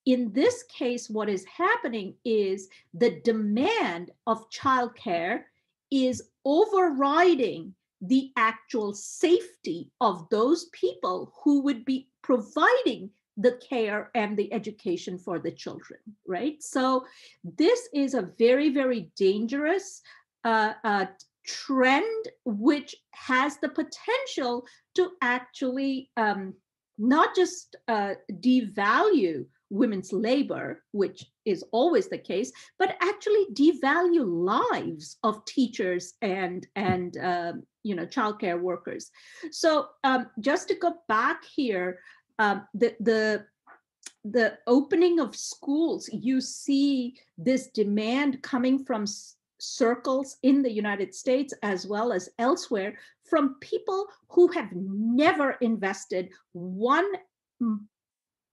in 0.06 0.32
this 0.34 0.64
case, 0.64 1.10
what 1.10 1.30
is 1.30 1.46
happening 1.46 2.16
is 2.26 2.68
the 2.94 3.20
demand 3.24 4.12
of 4.26 4.50
childcare 4.50 5.44
is 5.92 6.24
overriding 6.46 7.76
the 8.02 8.32
actual 8.38 8.94
safety 8.94 9.92
of 10.00 10.28
those 10.30 10.66
people 10.72 11.34
who 11.44 11.62
would 11.62 11.86
be 11.86 12.08
providing 12.24 13.12
the 13.38 13.60
care 13.68 14.12
and 14.16 14.38
the 14.38 14.52
education 14.54 15.18
for 15.18 15.40
the 15.40 15.52
children, 15.52 16.00
right? 16.28 16.62
So 16.62 17.06
this 17.44 17.90
is 17.94 18.14
a 18.14 18.30
very, 18.38 18.70
very 18.70 19.12
dangerous 19.16 20.02
uh, 20.44 20.74
uh, 20.84 21.06
trend, 21.46 22.26
which 22.46 22.96
has 23.14 23.58
the 23.58 23.70
potential 23.70 24.66
to 24.96 25.12
actually 25.22 26.10
um, 26.18 26.54
not 26.98 27.36
just 27.36 27.76
uh, 27.88 28.14
devalue 28.40 29.46
women's 29.72 30.12
labor, 30.12 30.84
which 30.92 31.26
is 31.46 31.64
always 31.72 32.10
the 32.10 32.18
case, 32.18 32.52
but 32.78 32.98
actually 33.02 33.48
devalue 33.54 34.26
lives 34.26 35.18
of 35.24 35.44
teachers 35.46 36.14
and 36.22 36.68
and 36.76 37.18
um, 37.18 37.64
you 37.84 37.96
know 37.96 38.06
childcare 38.06 38.60
workers. 38.60 39.10
So 39.52 39.88
um, 40.04 40.28
just 40.40 40.68
to 40.68 40.76
go 40.76 40.96
back 41.08 41.44
here, 41.56 42.00
um, 42.42 42.68
the 42.74 42.96
the 43.00 43.46
the 44.24 44.58
opening 44.68 45.20
of 45.20 45.36
schools, 45.36 46.10
you 46.12 46.42
see 46.42 47.16
this 47.38 47.68
demand 47.68 48.42
coming 48.42 48.84
from 48.84 49.06
circles 49.60 50.38
in 50.42 50.64
the 50.64 50.72
United 50.72 51.14
States 51.14 51.54
as 51.62 51.86
well 51.86 52.12
as 52.12 52.30
elsewhere 52.40 52.98
from 53.30 53.56
people 53.62 54.08
who 54.28 54.48
have 54.48 54.70
never 54.74 55.52
invested 55.62 56.30
one 56.54 57.10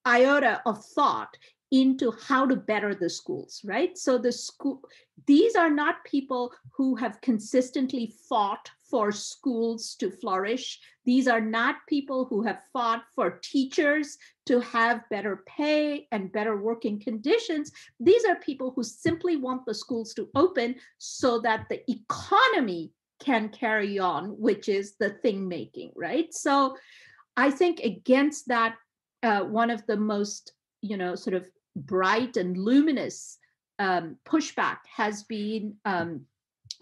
iota 0.06 0.60
of 0.66 0.84
thought 0.84 1.34
into 1.70 2.12
how 2.26 2.46
to 2.46 2.56
better 2.56 2.94
the 2.94 3.10
schools, 3.10 3.60
right? 3.64 3.96
So 3.96 4.18
the 4.18 4.32
school, 4.32 4.82
these 5.26 5.54
are 5.54 5.70
not 5.70 6.04
people 6.04 6.52
who 6.72 6.94
have 6.96 7.20
consistently 7.20 8.14
fought 8.28 8.70
for 8.90 9.12
schools 9.12 9.94
to 9.96 10.10
flourish. 10.10 10.78
These 11.04 11.28
are 11.28 11.40
not 11.40 11.86
people 11.88 12.24
who 12.26 12.42
have 12.42 12.62
fought 12.72 13.04
for 13.14 13.38
teachers 13.42 14.16
to 14.46 14.60
have 14.60 15.08
better 15.10 15.44
pay 15.46 16.06
and 16.12 16.32
better 16.32 16.56
working 16.56 17.00
conditions. 17.00 17.70
These 18.00 18.24
are 18.24 18.36
people 18.36 18.72
who 18.74 18.82
simply 18.82 19.36
want 19.36 19.66
the 19.66 19.74
schools 19.74 20.14
to 20.14 20.28
open 20.34 20.76
so 20.98 21.40
that 21.40 21.66
the 21.68 21.82
economy 21.90 22.92
can 23.20 23.48
carry 23.48 23.98
on, 23.98 24.30
which 24.38 24.68
is 24.68 24.96
the 24.98 25.10
thing 25.10 25.48
making, 25.48 25.92
right? 25.96 26.32
So 26.32 26.76
I 27.36 27.50
think 27.50 27.80
against 27.80 28.48
that, 28.48 28.76
uh, 29.22 29.40
one 29.40 29.70
of 29.70 29.84
the 29.86 29.96
most, 29.96 30.52
you 30.80 30.96
know, 30.96 31.14
sort 31.14 31.34
of 31.34 31.46
bright 31.74 32.36
and 32.36 32.56
luminous 32.56 33.38
um, 33.78 34.16
pushback 34.26 34.78
has 34.96 35.24
been 35.24 35.76
um, 35.84 36.22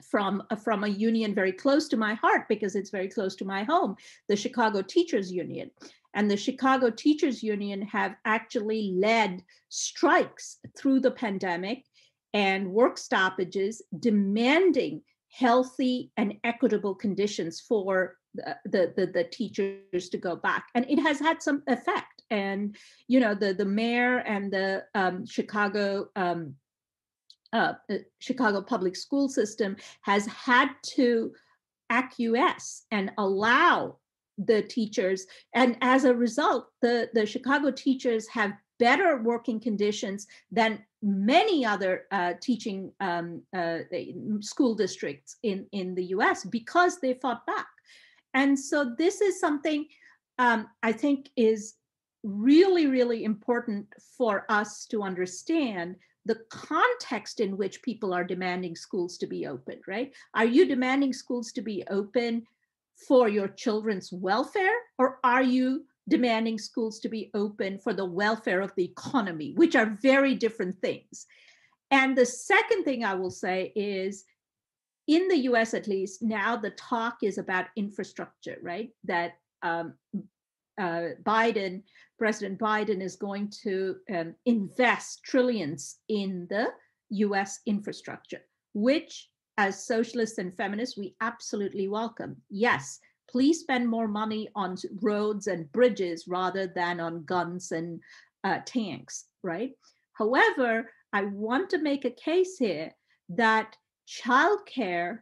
from 0.02 0.42
uh, 0.50 0.56
from 0.56 0.84
a 0.84 0.88
union 0.88 1.34
very 1.34 1.52
close 1.52 1.88
to 1.88 1.96
my 1.96 2.14
heart 2.14 2.48
because 2.48 2.76
it's 2.76 2.90
very 2.90 3.08
close 3.08 3.34
to 3.36 3.44
my 3.44 3.64
home, 3.64 3.96
the 4.28 4.36
Chicago 4.36 4.82
Teachers 4.82 5.32
Union. 5.32 5.70
And 6.14 6.30
the 6.30 6.36
Chicago 6.36 6.90
Teachers 6.90 7.42
Union 7.42 7.82
have 7.82 8.16
actually 8.24 8.92
led 8.96 9.42
strikes 9.68 10.58
through 10.76 11.00
the 11.00 11.10
pandemic 11.10 11.84
and 12.32 12.70
work 12.70 12.98
stoppages 12.98 13.82
demanding 13.98 15.02
healthy 15.30 16.10
and 16.16 16.34
equitable 16.44 16.94
conditions 16.94 17.60
for 17.60 18.16
the, 18.34 18.56
the, 18.64 18.92
the, 18.96 19.06
the, 19.06 19.24
teachers 19.24 20.08
to 20.10 20.18
go 20.18 20.36
back. 20.36 20.66
And 20.74 20.86
it 20.88 20.98
has 21.00 21.18
had 21.18 21.42
some 21.42 21.62
effect. 21.66 22.22
And, 22.30 22.76
you 23.08 23.20
know, 23.20 23.34
the, 23.34 23.52
the 23.52 23.64
mayor 23.64 24.18
and 24.18 24.52
the 24.52 24.84
um, 24.94 25.26
Chicago 25.26 26.08
um, 26.16 26.54
uh, 27.52 27.74
Chicago 28.18 28.62
public 28.62 28.96
school 28.96 29.28
system 29.28 29.76
has 30.02 30.26
had 30.26 30.70
to 30.82 31.32
acquiesce 31.90 32.84
and 32.90 33.12
allow 33.18 33.96
the 34.38 34.62
teachers. 34.62 35.26
And 35.54 35.76
as 35.80 36.04
a 36.04 36.14
result 36.14 36.68
the 36.82 37.08
the 37.14 37.24
chicago 37.24 37.70
teachers 37.70 38.28
have 38.28 38.52
better 38.78 39.22
working 39.22 39.58
conditions 39.58 40.26
than 40.50 40.84
many 41.02 41.64
other 41.64 42.04
uh, 42.10 42.34
teaching 42.42 42.92
um, 43.00 43.42
uh, 43.56 43.78
school 44.40 44.74
districts 44.74 45.36
in 45.42 45.66
in 45.72 45.94
the 45.94 46.04
us 46.04 46.44
because 46.44 46.98
they 47.00 47.14
fought 47.14 47.46
back. 47.46 47.66
And 48.34 48.58
so 48.58 48.94
this 48.98 49.20
is 49.20 49.40
something 49.40 49.86
um, 50.38 50.68
i 50.82 50.92
think 50.92 51.30
is 51.36 51.74
really 52.22 52.86
really 52.86 53.24
important 53.24 53.86
for 54.18 54.44
us 54.50 54.86
to 54.86 55.02
understand 55.02 55.96
the 56.26 56.40
context 56.50 57.40
in 57.40 57.56
which 57.56 57.82
people 57.82 58.12
are 58.12 58.24
demanding 58.24 58.74
schools 58.74 59.16
to 59.18 59.26
be 59.26 59.46
open, 59.46 59.80
right? 59.86 60.12
Are 60.34 60.44
you 60.44 60.66
demanding 60.66 61.12
schools 61.12 61.52
to 61.52 61.62
be 61.62 61.84
open 61.88 62.42
for 63.08 63.28
your 63.28 63.48
children's 63.48 64.12
welfare, 64.12 64.74
or 64.98 65.18
are 65.22 65.42
you 65.42 65.84
demanding 66.08 66.58
schools 66.58 66.98
to 67.00 67.08
be 67.08 67.30
open 67.34 67.78
for 67.78 67.92
the 67.92 68.04
welfare 68.04 68.60
of 68.60 68.72
the 68.76 68.84
economy, 68.84 69.52
which 69.54 69.76
are 69.76 69.96
very 70.02 70.34
different 70.34 70.76
things? 70.80 71.26
And 71.90 72.16
the 72.16 72.26
second 72.26 72.84
thing 72.84 73.04
I 73.04 73.14
will 73.14 73.30
say 73.30 73.72
is 73.76 74.24
in 75.06 75.28
the 75.28 75.38
US, 75.50 75.74
at 75.74 75.86
least, 75.86 76.22
now 76.22 76.56
the 76.56 76.70
talk 76.70 77.18
is 77.22 77.38
about 77.38 77.66
infrastructure, 77.76 78.56
right? 78.62 78.90
That 79.04 79.34
um, 79.62 79.94
uh, 80.78 81.10
Biden, 81.22 81.82
President 82.18 82.58
Biden 82.58 83.02
is 83.02 83.16
going 83.16 83.50
to 83.62 83.96
um, 84.14 84.34
invest 84.44 85.22
trillions 85.24 85.98
in 86.08 86.46
the 86.48 86.68
US 87.10 87.60
infrastructure, 87.66 88.40
which, 88.74 89.28
as 89.58 89.86
socialists 89.86 90.38
and 90.38 90.56
feminists, 90.56 90.96
we 90.96 91.14
absolutely 91.20 91.88
welcome. 91.88 92.36
Yes, 92.50 93.00
please 93.30 93.60
spend 93.60 93.88
more 93.88 94.08
money 94.08 94.48
on 94.54 94.76
roads 95.02 95.46
and 95.46 95.70
bridges 95.72 96.26
rather 96.26 96.66
than 96.66 97.00
on 97.00 97.24
guns 97.24 97.72
and 97.72 98.00
uh, 98.44 98.60
tanks, 98.64 99.26
right? 99.42 99.72
However, 100.12 100.90
I 101.12 101.24
want 101.24 101.70
to 101.70 101.78
make 101.78 102.04
a 102.04 102.10
case 102.10 102.56
here 102.58 102.92
that 103.30 103.76
childcare 104.08 105.20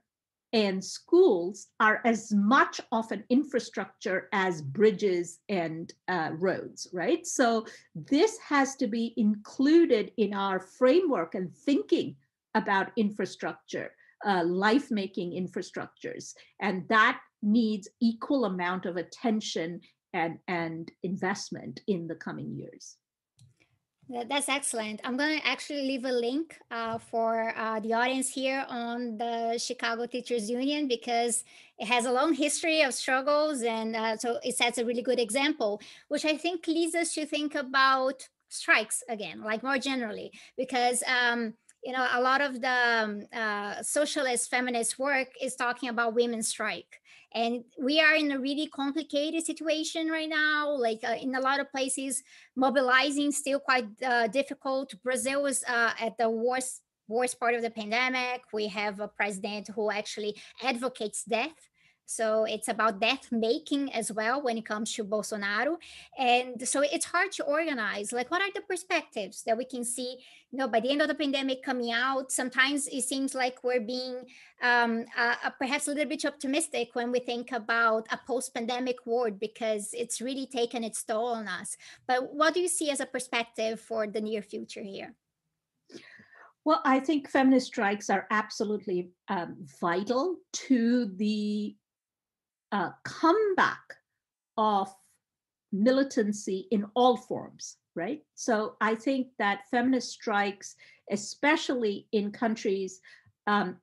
and 0.54 0.82
schools 0.82 1.66
are 1.80 2.00
as 2.04 2.32
much 2.32 2.80
of 2.92 3.10
an 3.10 3.24
infrastructure 3.28 4.28
as 4.32 4.62
bridges 4.62 5.40
and 5.48 5.92
uh, 6.06 6.30
roads, 6.38 6.86
right? 6.92 7.26
So 7.26 7.66
this 7.96 8.38
has 8.38 8.76
to 8.76 8.86
be 8.86 9.14
included 9.16 10.12
in 10.16 10.32
our 10.32 10.60
framework 10.60 11.34
and 11.34 11.52
thinking 11.52 12.14
about 12.54 12.92
infrastructure, 12.96 13.90
uh, 14.24 14.44
life-making 14.44 15.32
infrastructures, 15.32 16.34
and 16.60 16.88
that 16.88 17.18
needs 17.42 17.88
equal 18.00 18.44
amount 18.44 18.86
of 18.86 18.96
attention 18.96 19.80
and, 20.12 20.38
and 20.46 20.92
investment 21.02 21.80
in 21.88 22.06
the 22.06 22.14
coming 22.14 22.54
years. 22.54 22.96
That's 24.08 24.50
excellent. 24.50 25.00
I'm 25.02 25.16
going 25.16 25.40
to 25.40 25.46
actually 25.46 25.82
leave 25.82 26.04
a 26.04 26.12
link 26.12 26.58
uh, 26.70 26.98
for 26.98 27.54
uh, 27.56 27.80
the 27.80 27.94
audience 27.94 28.28
here 28.28 28.66
on 28.68 29.16
the 29.16 29.58
Chicago 29.58 30.04
Teachers 30.04 30.50
Union 30.50 30.88
because 30.88 31.42
it 31.78 31.86
has 31.86 32.04
a 32.04 32.12
long 32.12 32.34
history 32.34 32.82
of 32.82 32.92
struggles. 32.92 33.62
And 33.62 33.96
uh, 33.96 34.16
so 34.18 34.38
it 34.44 34.56
sets 34.56 34.76
a 34.76 34.84
really 34.84 35.00
good 35.00 35.18
example, 35.18 35.80
which 36.08 36.26
I 36.26 36.36
think 36.36 36.66
leads 36.66 36.94
us 36.94 37.14
to 37.14 37.24
think 37.24 37.54
about 37.54 38.28
strikes 38.50 39.02
again, 39.08 39.42
like 39.42 39.62
more 39.62 39.78
generally, 39.78 40.32
because. 40.56 41.02
Um, 41.06 41.54
you 41.84 41.92
know, 41.92 42.06
a 42.12 42.20
lot 42.20 42.40
of 42.40 42.60
the 42.60 42.68
um, 42.68 43.26
uh, 43.32 43.82
socialist 43.82 44.50
feminist 44.50 44.98
work 44.98 45.28
is 45.40 45.54
talking 45.54 45.90
about 45.90 46.14
women's 46.14 46.48
strike. 46.48 47.00
And 47.32 47.64
we 47.78 48.00
are 48.00 48.14
in 48.14 48.30
a 48.30 48.38
really 48.38 48.68
complicated 48.68 49.44
situation 49.44 50.08
right 50.08 50.28
now 50.28 50.70
like 50.70 51.00
uh, 51.02 51.16
in 51.20 51.34
a 51.34 51.40
lot 51.40 51.58
of 51.58 51.70
places 51.70 52.22
mobilizing 52.56 53.32
still 53.32 53.58
quite 53.58 53.86
uh, 54.02 54.28
difficult. 54.28 54.94
Brazil 55.02 55.44
is 55.46 55.64
uh, 55.68 55.92
at 56.00 56.16
the 56.16 56.30
worst 56.30 56.82
worst 57.08 57.38
part 57.38 57.54
of 57.54 57.62
the 57.62 57.70
pandemic. 57.70 58.44
We 58.52 58.68
have 58.68 59.00
a 59.00 59.08
president 59.08 59.68
who 59.74 59.90
actually 59.90 60.36
advocates 60.62 61.24
death 61.24 61.68
so 62.06 62.44
it's 62.44 62.68
about 62.68 63.00
death 63.00 63.28
making 63.32 63.92
as 63.92 64.12
well 64.12 64.42
when 64.42 64.58
it 64.58 64.66
comes 64.66 64.92
to 64.94 65.04
Bolsonaro. 65.04 65.76
And 66.18 66.66
so 66.66 66.82
it's 66.82 67.06
hard 67.06 67.32
to 67.32 67.44
organize. 67.44 68.12
Like, 68.12 68.30
what 68.30 68.42
are 68.42 68.52
the 68.54 68.60
perspectives 68.60 69.42
that 69.44 69.56
we 69.56 69.64
can 69.64 69.84
see? 69.84 70.18
You 70.50 70.58
know, 70.58 70.68
by 70.68 70.80
the 70.80 70.90
end 70.90 71.02
of 71.02 71.08
the 71.08 71.14
pandemic 71.14 71.62
coming 71.62 71.92
out, 71.92 72.30
sometimes 72.30 72.86
it 72.88 73.02
seems 73.02 73.34
like 73.34 73.64
we're 73.64 73.80
being 73.80 74.24
um, 74.62 75.06
uh, 75.16 75.34
uh, 75.44 75.50
perhaps 75.58 75.88
a 75.88 75.92
little 75.92 76.08
bit 76.08 76.24
optimistic 76.24 76.90
when 76.94 77.10
we 77.10 77.20
think 77.20 77.52
about 77.52 78.06
a 78.10 78.20
post 78.26 78.54
pandemic 78.54 79.06
world 79.06 79.40
because 79.40 79.90
it's 79.94 80.20
really 80.20 80.46
taken 80.46 80.84
its 80.84 81.02
toll 81.02 81.28
on 81.28 81.48
us. 81.48 81.76
But 82.06 82.34
what 82.34 82.54
do 82.54 82.60
you 82.60 82.68
see 82.68 82.90
as 82.90 83.00
a 83.00 83.06
perspective 83.06 83.80
for 83.80 84.06
the 84.06 84.20
near 84.20 84.42
future 84.42 84.82
here? 84.82 85.14
Well, 86.64 86.80
I 86.84 87.00
think 87.00 87.28
feminist 87.28 87.66
strikes 87.66 88.08
are 88.08 88.26
absolutely 88.30 89.10
um, 89.28 89.56
vital 89.80 90.36
to 90.52 91.06
the 91.16 91.76
uh, 92.74 92.90
comeback 93.04 93.94
of 94.58 94.92
militancy 95.72 96.66
in 96.72 96.84
all 96.94 97.16
forms, 97.16 97.76
right? 97.94 98.22
So 98.34 98.74
I 98.80 98.96
think 98.96 99.28
that 99.38 99.68
feminist 99.70 100.10
strikes, 100.10 100.74
especially 101.10 102.08
in 102.10 102.32
countries 102.32 103.00
um, 103.46 103.76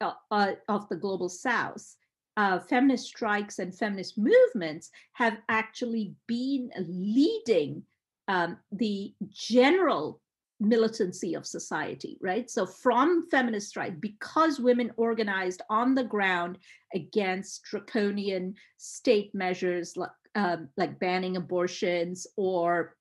uh, 0.00 0.12
uh, 0.30 0.52
of 0.68 0.88
the 0.88 0.96
global 0.96 1.28
south, 1.28 1.96
uh, 2.38 2.60
feminist 2.60 3.06
strikes 3.06 3.58
and 3.58 3.76
feminist 3.76 4.16
movements 4.16 4.90
have 5.12 5.36
actually 5.50 6.14
been 6.26 6.70
leading 6.78 7.82
um, 8.28 8.56
the 8.72 9.12
general 9.28 10.22
militancy 10.60 11.34
of 11.34 11.46
society, 11.46 12.18
right? 12.20 12.50
So 12.50 12.66
from 12.66 13.28
feminist 13.30 13.68
strike, 13.70 14.00
because 14.00 14.60
women 14.60 14.92
organized 14.96 15.62
on 15.70 15.94
the 15.94 16.04
ground 16.04 16.58
against 16.94 17.64
draconian 17.64 18.54
state 18.76 19.34
measures 19.34 19.96
like, 19.96 20.10
um, 20.34 20.68
like 20.76 21.00
banning 21.00 21.36
abortions 21.36 22.26
or 22.36 22.94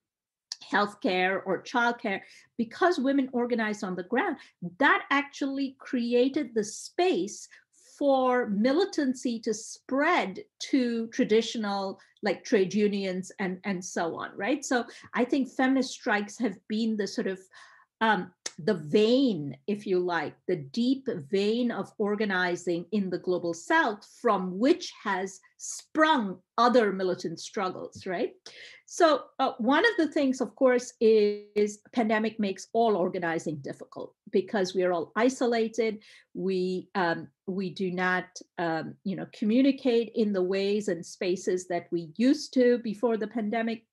healthcare 0.71 1.41
or 1.45 1.63
childcare, 1.63 2.21
because 2.57 2.97
women 2.97 3.29
organized 3.33 3.83
on 3.83 3.95
the 3.95 4.03
ground, 4.03 4.37
that 4.77 5.05
actually 5.11 5.75
created 5.79 6.53
the 6.53 6.63
space 6.63 7.47
for 7.99 8.47
militancy 8.47 9.39
to 9.41 9.53
spread 9.53 10.39
to 10.59 11.07
traditional 11.07 11.99
like 12.23 12.45
trade 12.45 12.73
unions 12.73 13.31
and 13.39 13.59
and 13.65 13.83
so 13.83 14.15
on 14.15 14.31
right? 14.35 14.63
So 14.63 14.85
i 15.13 15.25
think 15.25 15.49
feminist 15.49 15.91
strikes 15.91 16.37
have 16.39 16.57
been 16.69 16.95
the 16.95 17.07
sort 17.07 17.27
of 17.27 17.39
um, 18.01 18.31
the 18.65 18.73
vein, 18.73 19.55
if 19.67 19.87
you 19.87 19.99
like, 19.99 20.35
the 20.47 20.57
deep 20.57 21.07
vein 21.31 21.71
of 21.71 21.93
organizing 21.97 22.85
in 22.91 23.09
the 23.09 23.17
global 23.17 23.53
south 23.53 24.05
from 24.21 24.59
which 24.59 24.91
has 25.01 25.39
sprung 25.57 26.37
other 26.57 26.91
militant 26.91 27.39
struggles, 27.39 28.05
right? 28.05 28.33
So 28.85 29.25
uh, 29.39 29.53
one 29.59 29.85
of 29.85 29.91
the 29.97 30.11
things, 30.11 30.41
of 30.41 30.55
course, 30.55 30.93
is, 30.99 31.79
pandemic 31.93 32.39
makes 32.39 32.67
all 32.73 32.97
organizing 32.97 33.57
difficult 33.57 34.13
because 34.31 34.73
we 34.73 34.83
are 34.83 34.91
all 34.91 35.11
isolated. 35.15 35.99
We 36.33 36.89
um, 36.95 37.27
we 37.47 37.69
do 37.69 37.91
not, 37.91 38.25
um, 38.57 38.95
you 39.03 39.15
know, 39.15 39.27
communicate 39.33 40.11
in 40.15 40.33
the 40.33 40.43
ways 40.43 40.87
and 40.87 41.05
spaces 41.05 41.67
that 41.67 41.87
we 41.91 42.11
used 42.17 42.53
to 42.55 42.79
before 42.79 43.17
the 43.17 43.27
pandemic. 43.27 43.85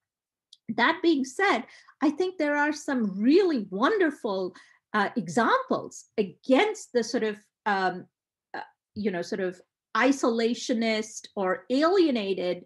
That 0.69 1.01
being 1.03 1.25
said, 1.25 1.65
I 2.03 2.11
think 2.11 2.39
there 2.39 2.57
are 2.57 2.73
some 2.73 3.21
really 3.21 3.67
wonderful 3.71 4.55
uh, 4.93 5.11
examples 5.17 6.07
against 6.19 6.93
the 6.93 7.05
sort 7.05 7.23
of, 7.23 7.37
um, 7.67 8.07
uh, 8.55 8.61
you 8.95 9.11
know, 9.11 9.23
sort 9.23 9.41
of 9.41 9.61
isolationist 9.97 11.29
or 11.37 11.65
alienated 11.71 12.65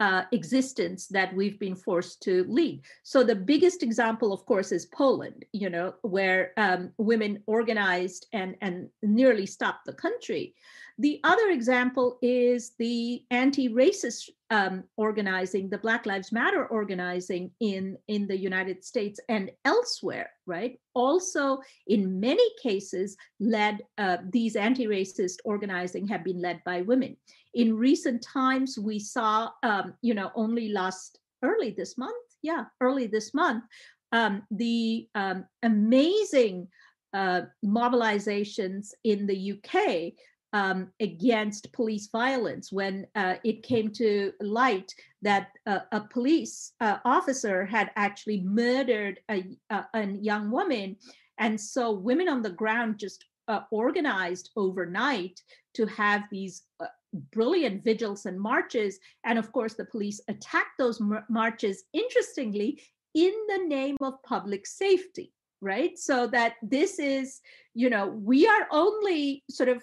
uh, 0.00 0.24
existence 0.32 1.06
that 1.08 1.32
we've 1.34 1.60
been 1.60 1.76
forced 1.76 2.22
to 2.22 2.44
lead. 2.48 2.82
So 3.04 3.22
the 3.22 3.36
biggest 3.36 3.84
example, 3.84 4.32
of 4.32 4.44
course, 4.46 4.72
is 4.72 4.86
Poland. 4.86 5.44
You 5.52 5.70
know, 5.70 5.94
where 6.02 6.52
um, 6.56 6.90
women 6.98 7.42
organized 7.46 8.26
and 8.32 8.56
and 8.60 8.88
nearly 9.02 9.46
stopped 9.46 9.84
the 9.86 9.92
country. 9.92 10.54
The 10.98 11.20
other 11.24 11.50
example 11.50 12.18
is 12.20 12.72
the 12.78 13.24
anti-racist 13.30 14.30
um, 14.52 14.84
organizing, 14.98 15.70
the 15.70 15.78
Black 15.78 16.04
Lives 16.04 16.30
Matter 16.30 16.66
organizing 16.66 17.50
in, 17.60 17.96
in 18.08 18.28
the 18.28 18.36
United 18.36 18.84
States 18.84 19.18
and 19.30 19.50
elsewhere, 19.64 20.28
right? 20.46 20.78
Also, 20.94 21.58
in 21.86 22.20
many 22.20 22.46
cases, 22.62 23.16
led 23.40 23.78
uh, 23.96 24.18
these 24.30 24.54
anti-racist 24.54 25.36
organizing 25.46 26.06
have 26.06 26.22
been 26.22 26.38
led 26.38 26.60
by 26.66 26.82
women. 26.82 27.16
In 27.54 27.78
recent 27.78 28.22
times, 28.22 28.78
we 28.78 28.98
saw, 28.98 29.48
um, 29.62 29.94
you 30.02 30.12
know, 30.12 30.30
only 30.34 30.68
last 30.68 31.18
early 31.42 31.70
this 31.70 31.96
month, 31.96 32.26
yeah, 32.42 32.64
early 32.82 33.06
this 33.06 33.32
month, 33.32 33.64
um, 34.12 34.42
the 34.50 35.08
um, 35.14 35.46
amazing 35.62 36.68
uh, 37.14 37.42
mobilizations 37.64 38.88
in 39.04 39.26
the 39.26 39.52
UK 39.52 40.12
um, 40.52 40.92
against 41.00 41.72
police 41.72 42.08
violence 42.08 42.70
when 42.70 43.06
uh, 43.14 43.34
it 43.44 43.62
came 43.62 43.90
to 43.92 44.32
light 44.40 44.94
that 45.22 45.48
uh, 45.66 45.80
a 45.92 46.00
police 46.00 46.72
uh, 46.80 46.98
officer 47.04 47.64
had 47.64 47.90
actually 47.96 48.42
murdered 48.42 49.20
a, 49.30 49.44
a, 49.70 49.84
a, 49.94 50.06
young 50.06 50.50
woman. 50.50 50.96
And 51.38 51.58
so 51.58 51.92
women 51.92 52.28
on 52.28 52.42
the 52.42 52.50
ground 52.50 52.98
just 52.98 53.24
uh, 53.48 53.60
organized 53.70 54.50
overnight 54.56 55.40
to 55.74 55.86
have 55.86 56.24
these 56.30 56.62
uh, 56.80 56.86
brilliant 57.32 57.82
vigils 57.82 58.26
and 58.26 58.38
marches. 58.38 58.98
And 59.24 59.38
of 59.38 59.52
course, 59.52 59.74
the 59.74 59.86
police 59.86 60.20
attacked 60.28 60.78
those 60.78 61.00
mar- 61.00 61.24
marches, 61.30 61.84
interestingly, 61.92 62.82
in 63.14 63.32
the 63.48 63.64
name 63.66 63.96
of 64.00 64.22
public 64.22 64.66
safety 64.66 65.32
right 65.60 65.96
so 65.96 66.26
that 66.26 66.54
this 66.60 66.98
is 66.98 67.40
you 67.74 67.88
know 67.88 68.08
we 68.08 68.48
are 68.48 68.66
only 68.72 69.44
sort 69.48 69.68
of 69.68 69.82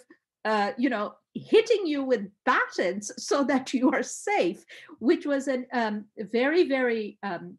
uh, 0.50 0.72
you 0.80 0.90
know, 0.90 1.14
hitting 1.36 1.86
you 1.86 2.04
with 2.04 2.28
batons 2.44 3.12
so 3.24 3.44
that 3.44 3.72
you 3.72 3.92
are 3.92 4.02
safe, 4.02 4.66
which 4.98 5.24
was 5.28 5.48
a 5.48 5.64
um, 5.72 6.06
very, 6.18 6.68
very 6.68 7.20
um, 7.22 7.56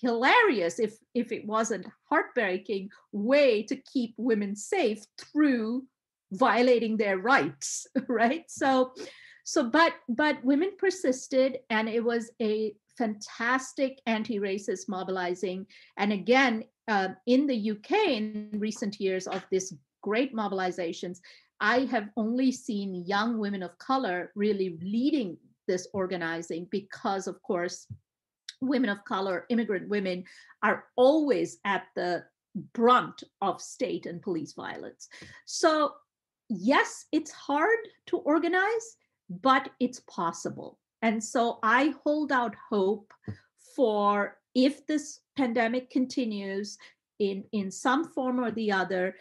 hilarious, 0.00 0.78
if 0.78 0.94
if 1.14 1.32
it 1.32 1.44
wasn't 1.44 1.86
heartbreaking, 2.08 2.90
way 3.10 3.64
to 3.64 3.74
keep 3.92 4.14
women 4.16 4.54
safe 4.54 5.02
through 5.18 5.84
violating 6.30 6.96
their 6.96 7.18
rights, 7.18 7.88
right? 8.08 8.44
So, 8.46 8.92
so 9.42 9.68
but 9.68 9.94
but 10.08 10.44
women 10.44 10.70
persisted, 10.78 11.58
and 11.70 11.88
it 11.88 12.04
was 12.04 12.30
a 12.40 12.72
fantastic 12.96 14.00
anti-racist 14.06 14.88
mobilizing. 14.88 15.66
And 15.96 16.12
again, 16.12 16.64
uh, 16.86 17.08
in 17.26 17.48
the 17.48 17.72
UK 17.72 17.90
in 18.18 18.50
recent 18.52 19.00
years 19.00 19.26
of 19.26 19.44
this 19.50 19.74
great 20.02 20.32
mobilizations, 20.34 21.18
I 21.62 21.86
have 21.92 22.08
only 22.16 22.50
seen 22.50 23.04
young 23.06 23.38
women 23.38 23.62
of 23.62 23.78
color 23.78 24.32
really 24.34 24.76
leading 24.82 25.38
this 25.68 25.86
organizing 25.94 26.66
because, 26.72 27.28
of 27.28 27.40
course, 27.42 27.86
women 28.60 28.90
of 28.90 29.04
color, 29.04 29.46
immigrant 29.48 29.88
women, 29.88 30.24
are 30.64 30.86
always 30.96 31.58
at 31.64 31.84
the 31.94 32.24
brunt 32.74 33.22
of 33.40 33.62
state 33.62 34.06
and 34.06 34.20
police 34.20 34.54
violence. 34.54 35.08
So, 35.46 35.92
yes, 36.48 37.06
it's 37.12 37.30
hard 37.30 37.78
to 38.06 38.18
organize, 38.18 38.96
but 39.30 39.70
it's 39.78 40.00
possible. 40.10 40.80
And 41.00 41.22
so 41.22 41.60
I 41.62 41.94
hold 42.04 42.32
out 42.32 42.56
hope 42.68 43.12
for 43.76 44.36
if 44.56 44.84
this 44.88 45.20
pandemic 45.36 45.90
continues 45.90 46.76
in, 47.20 47.44
in 47.52 47.70
some 47.70 48.04
form 48.04 48.40
or 48.40 48.50
the 48.50 48.72
other, 48.72 49.14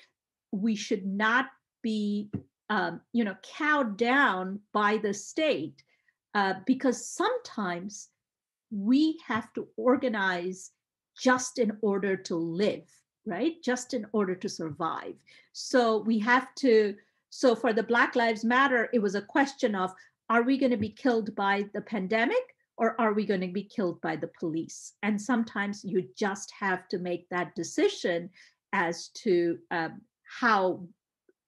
we 0.51 0.75
should 0.75 1.05
not 1.05 1.45
be 1.81 2.29
um, 2.69 3.01
you 3.13 3.23
know 3.23 3.35
cowed 3.43 3.97
down 3.97 4.59
by 4.73 4.97
the 4.97 5.13
state 5.13 5.83
uh, 6.35 6.55
because 6.65 7.05
sometimes 7.05 8.09
we 8.71 9.19
have 9.27 9.51
to 9.53 9.67
organize 9.75 10.71
just 11.17 11.59
in 11.59 11.77
order 11.81 12.15
to 12.15 12.35
live 12.35 12.87
right? 13.25 13.61
Just 13.63 13.93
in 13.93 14.05
order 14.13 14.35
to 14.35 14.49
survive. 14.49 15.13
So 15.53 15.99
we 15.99 16.19
have 16.19 16.53
to 16.55 16.95
so 17.29 17.55
for 17.55 17.71
the 17.71 17.83
black 17.83 18.15
lives 18.15 18.43
matter 18.43 18.89
it 18.93 18.99
was 18.99 19.15
a 19.15 19.21
question 19.21 19.75
of 19.75 19.93
are 20.29 20.43
we 20.43 20.57
going 20.57 20.71
to 20.71 20.77
be 20.77 20.89
killed 20.89 21.33
by 21.35 21.65
the 21.73 21.81
pandemic 21.81 22.55
or 22.77 22.99
are 22.99 23.13
we 23.13 23.25
going 23.25 23.41
to 23.41 23.47
be 23.47 23.63
killed 23.63 24.01
by 24.01 24.15
the 24.15 24.31
police? 24.39 24.93
And 25.03 25.21
sometimes 25.21 25.83
you 25.83 26.07
just 26.17 26.51
have 26.59 26.87
to 26.89 26.99
make 26.99 27.29
that 27.29 27.53
decision 27.55 28.29
as 28.73 29.09
to 29.09 29.59
um, 29.71 30.01
how 30.39 30.87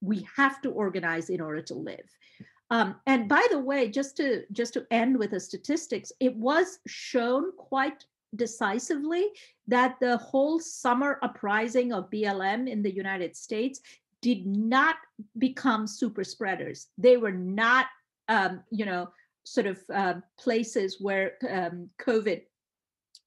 we 0.04 0.26
have 0.36 0.60
to 0.62 0.70
organize 0.70 1.30
in 1.30 1.40
order 1.40 1.62
to 1.62 1.74
live. 1.74 2.08
Um, 2.70 2.96
and 3.06 3.28
by 3.28 3.46
the 3.50 3.58
way, 3.58 3.88
just 3.88 4.16
to 4.18 4.44
just 4.52 4.74
to 4.74 4.86
end 4.90 5.18
with 5.18 5.30
the 5.30 5.40
statistics, 5.40 6.12
it 6.20 6.34
was 6.36 6.78
shown 6.86 7.52
quite 7.56 8.04
decisively 8.36 9.28
that 9.68 9.96
the 10.00 10.16
whole 10.16 10.58
summer 10.58 11.18
uprising 11.22 11.92
of 11.92 12.10
BLM 12.10 12.68
in 12.68 12.82
the 12.82 12.94
United 12.94 13.36
States 13.36 13.80
did 14.20 14.46
not 14.46 14.96
become 15.38 15.86
super 15.86 16.24
spreaders. 16.24 16.88
They 16.96 17.16
were 17.16 17.32
not, 17.32 17.86
um, 18.28 18.62
you 18.70 18.86
know, 18.86 19.10
sort 19.44 19.66
of 19.66 19.78
uh, 19.92 20.14
places 20.38 20.96
where 21.00 21.34
um, 21.48 21.90
COVID 22.00 22.42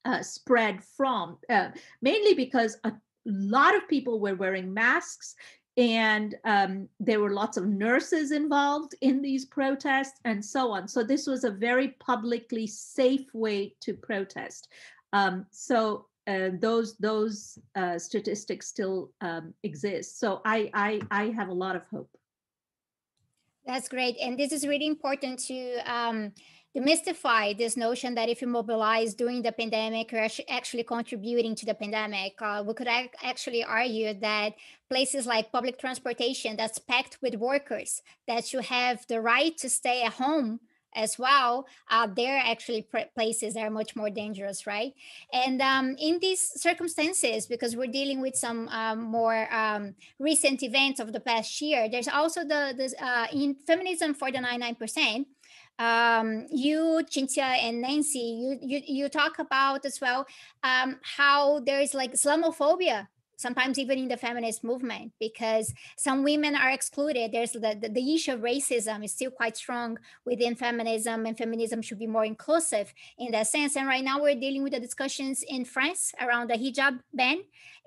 uh, 0.04 0.22
spread 0.22 0.82
from, 0.82 1.38
uh, 1.48 1.68
mainly 2.02 2.34
because 2.34 2.76
a 2.84 2.92
lot 3.24 3.76
of 3.76 3.88
people 3.88 4.20
were 4.20 4.34
wearing 4.34 4.74
masks 4.74 5.36
and 5.78 6.34
um, 6.44 6.88
there 6.98 7.20
were 7.20 7.30
lots 7.30 7.56
of 7.56 7.68
nurses 7.68 8.32
involved 8.32 8.96
in 9.00 9.22
these 9.22 9.44
protests 9.44 10.18
and 10.24 10.44
so 10.44 10.72
on. 10.72 10.88
So 10.88 11.04
this 11.04 11.28
was 11.28 11.44
a 11.44 11.52
very 11.52 11.90
publicly 12.00 12.66
safe 12.66 13.32
way 13.32 13.74
to 13.82 13.94
protest. 13.94 14.68
Um, 15.12 15.46
so 15.52 16.06
uh, 16.26 16.50
those 16.58 16.96
those 16.96 17.58
uh, 17.76 17.96
statistics 17.96 18.66
still 18.66 19.12
um, 19.20 19.54
exist. 19.62 20.18
So 20.18 20.42
I, 20.44 20.68
I 20.74 21.00
I 21.12 21.24
have 21.28 21.48
a 21.48 21.54
lot 21.54 21.76
of 21.76 21.86
hope. 21.86 22.10
That's 23.64 23.88
great, 23.88 24.16
and 24.20 24.36
this 24.38 24.50
is 24.50 24.66
really 24.66 24.86
important 24.86 25.38
to 25.46 25.76
um, 25.86 26.32
demystify 26.76 27.56
this 27.56 27.76
notion 27.76 28.14
that 28.14 28.28
if 28.28 28.42
you 28.42 28.48
mobilize 28.48 29.14
during 29.14 29.42
the 29.42 29.52
pandemic, 29.52 30.12
you're 30.12 30.28
actually 30.48 30.82
contributing 30.84 31.54
to 31.54 31.66
the 31.66 31.74
pandemic. 31.74 32.34
Uh, 32.40 32.62
we 32.66 32.74
could 32.74 32.88
actually 33.22 33.64
argue 33.64 34.14
that 34.14 34.54
places 34.88 35.26
like 35.26 35.52
public 35.52 35.78
transportation 35.78 36.56
that's 36.56 36.78
packed 36.78 37.18
with 37.22 37.34
workers, 37.36 38.02
that 38.26 38.52
you 38.52 38.60
have 38.60 39.06
the 39.08 39.20
right 39.20 39.56
to 39.58 39.68
stay 39.68 40.02
at 40.02 40.14
home 40.14 40.60
as 40.94 41.18
well, 41.18 41.66
uh, 41.90 42.08
they're 42.14 42.42
actually 42.44 42.86
places 43.14 43.54
that 43.54 43.60
are 43.60 43.70
much 43.70 43.94
more 43.94 44.10
dangerous, 44.10 44.66
right? 44.66 44.94
And 45.32 45.60
um, 45.62 45.96
in 45.98 46.18
these 46.18 46.40
circumstances, 46.40 47.46
because 47.46 47.76
we're 47.76 47.92
dealing 47.92 48.20
with 48.20 48.36
some 48.36 48.68
um, 48.68 49.02
more 49.02 49.52
um, 49.52 49.94
recent 50.18 50.62
events 50.62 50.98
of 51.00 51.12
the 51.12 51.20
past 51.20 51.60
year, 51.60 51.88
there's 51.88 52.08
also 52.08 52.40
the, 52.42 52.74
the 52.76 53.04
uh, 53.04 53.26
in 53.32 53.54
feminism 53.54 54.14
for 54.14 54.30
the 54.32 54.38
99%, 54.38 55.26
um, 55.78 56.46
you, 56.50 57.02
Cinzia, 57.10 57.42
and 57.62 57.80
Nancy, 57.80 58.18
you, 58.18 58.58
you 58.62 58.82
you 58.86 59.08
talk 59.08 59.38
about 59.38 59.84
as 59.84 60.00
well 60.00 60.26
um, 60.62 60.98
how 61.02 61.60
there's 61.60 61.94
like 61.94 62.12
Islamophobia 62.12 63.06
sometimes 63.38 63.78
even 63.78 63.98
in 63.98 64.08
the 64.08 64.16
feminist 64.16 64.62
movement 64.64 65.12
because 65.18 65.72
some 65.96 66.22
women 66.24 66.54
are 66.54 66.70
excluded. 66.70 67.32
There's 67.32 67.52
the, 67.52 67.78
the, 67.80 67.88
the, 67.88 68.14
issue 68.14 68.32
of 68.32 68.40
racism 68.40 69.04
is 69.04 69.12
still 69.12 69.30
quite 69.30 69.56
strong 69.56 69.98
within 70.24 70.56
feminism 70.56 71.24
and 71.24 71.38
feminism 71.38 71.80
should 71.80 72.00
be 72.00 72.06
more 72.06 72.24
inclusive 72.24 72.92
in 73.16 73.30
that 73.32 73.46
sense. 73.46 73.76
And 73.76 73.86
right 73.86 74.04
now 74.04 74.20
we're 74.20 74.34
dealing 74.34 74.62
with 74.64 74.72
the 74.72 74.80
discussions 74.80 75.44
in 75.46 75.64
france 75.64 76.12
around 76.20 76.50
the 76.50 76.54
hijab 76.54 77.00
ban. 77.14 77.38